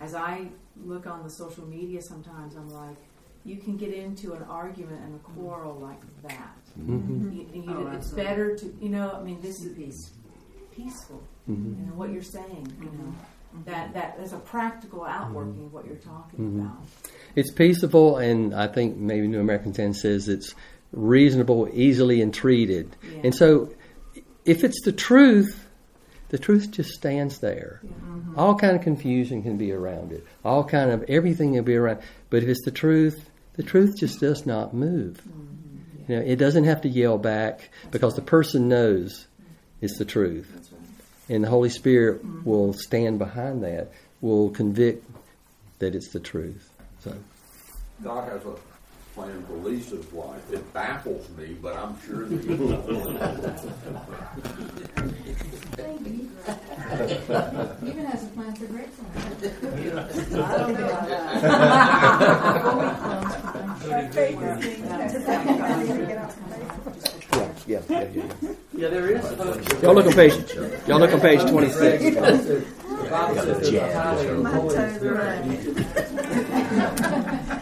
as 0.00 0.14
I 0.14 0.48
look 0.84 1.06
on 1.06 1.22
the 1.22 1.30
social 1.30 1.64
media 1.66 2.02
sometimes, 2.02 2.56
I'm 2.56 2.70
like, 2.70 2.96
you 3.44 3.56
can 3.56 3.76
get 3.76 3.92
into 3.92 4.32
an 4.34 4.42
argument 4.44 5.00
and 5.04 5.14
a 5.14 5.18
quarrel 5.18 5.78
like 5.80 6.00
that. 6.22 6.56
Mhm. 6.78 7.32
You, 7.34 7.46
you, 7.62 7.64
Oh, 7.68 7.86
it's 7.88 7.96
absolutely. 8.12 8.24
better 8.24 8.56
to, 8.56 8.74
you 8.80 8.88
know, 8.90 9.12
I 9.12 9.22
mean, 9.22 9.40
this 9.40 9.60
is 9.64 9.72
Peace. 9.74 10.10
peaceful. 10.70 11.22
Mhm. 11.48 11.78
You 11.80 11.86
know 11.86 11.94
what 11.94 12.10
you're 12.12 12.22
saying. 12.22 12.68
You 12.80 12.86
know 12.86 13.14
that 13.64 13.94
that 13.94 14.18
is 14.22 14.32
a 14.32 14.38
practical 14.38 15.04
outworking 15.04 15.64
of 15.66 15.72
what 15.72 15.86
you're 15.86 15.96
talking 15.96 16.38
Mhm. 16.38 16.60
about. 16.60 16.76
It's 17.34 17.50
peaceful, 17.50 18.18
and 18.18 18.54
I 18.54 18.66
think 18.66 18.96
maybe 18.96 19.26
New 19.26 19.40
American 19.40 19.72
Standard 19.72 19.96
says 19.96 20.28
it's 20.28 20.54
reasonable, 20.92 21.68
easily 21.72 22.20
entreated. 22.22 22.94
Yeah. 23.02 23.20
And 23.24 23.34
so, 23.34 23.70
if 24.44 24.64
it's 24.64 24.80
the 24.84 24.92
truth, 24.92 25.66
the 26.28 26.38
truth 26.38 26.70
just 26.70 26.90
stands 26.90 27.38
there. 27.38 27.80
All 28.36 28.54
kind 28.54 28.76
of 28.76 28.82
confusion 28.82 29.42
can 29.42 29.56
be 29.56 29.72
around 29.72 30.12
it. 30.12 30.24
All 30.44 30.62
kind 30.62 30.90
of 30.90 31.02
everything 31.08 31.54
can 31.54 31.64
be 31.64 31.74
around. 31.74 31.98
But 32.30 32.42
if 32.42 32.48
it's 32.50 32.64
the 32.64 32.70
truth, 32.70 33.27
the 33.58 33.62
truth 33.64 33.98
just 33.98 34.20
does 34.20 34.46
not 34.46 34.72
move. 34.72 35.20
You 36.08 36.16
know, 36.16 36.22
it 36.22 36.36
doesn't 36.36 36.64
have 36.64 36.80
to 36.82 36.88
yell 36.88 37.18
back 37.18 37.68
because 37.90 38.14
the 38.14 38.22
person 38.22 38.68
knows 38.68 39.26
it's 39.82 39.98
the 39.98 40.04
truth. 40.06 40.50
That's 40.54 40.72
right. 40.72 40.80
and 41.28 41.44
the 41.44 41.48
Holy 41.50 41.68
Spirit 41.68 42.24
will 42.46 42.72
stand 42.72 43.18
behind 43.18 43.62
that, 43.64 43.90
will 44.22 44.48
convict 44.50 45.04
that 45.80 45.94
it's 45.94 46.08
the 46.08 46.20
truth. 46.20 46.70
So, 47.00 47.12
God 48.02 48.30
has 48.32 48.42
a 48.46 48.54
plan 49.14 49.42
for 49.46 49.54
Lisa's 49.54 50.10
life. 50.12 50.52
It 50.52 50.72
baffles 50.72 51.28
me, 51.36 51.56
but 51.60 51.76
I'm 51.76 51.96
sure 52.06 52.24
that 52.26 52.44
He 52.44 52.54
will. 52.54 52.78
Even 57.86 58.04
has 58.06 58.24
a 58.24 58.26
plan 58.28 58.54
for 58.54 58.66
Greg's 58.66 58.98
life. 58.98 60.34
I 60.34 60.58
don't 60.58 60.72
know 60.74 60.88
about 63.88 64.12
that. 64.12 64.14
Faith 64.14 64.42
is 64.42 64.64
being 64.64 64.82
tested. 64.88 65.28
I 65.28 65.82
need 65.82 65.96
to 66.00 66.06
get 66.06 66.18
off 66.18 66.40
my 66.40 66.46
face. 66.56 67.66
yeah, 67.66 67.80
yeah, 67.88 68.06
yeah, 68.14 68.22
yeah. 68.42 68.50
Yeah, 68.74 68.88
there 68.88 69.08
is. 69.16 69.24
uh, 69.24 69.78
Y'all 69.82 69.94
look 69.94 70.06
on 70.06 70.12
page. 70.12 70.34
Y'all 70.86 71.00
look 71.00 71.12
on 71.12 71.20
page 71.20 71.40
twenty-six. 71.50 72.02
The 72.04 72.10
Bible 73.10 73.34
says 74.70 75.00
there's 75.00 75.18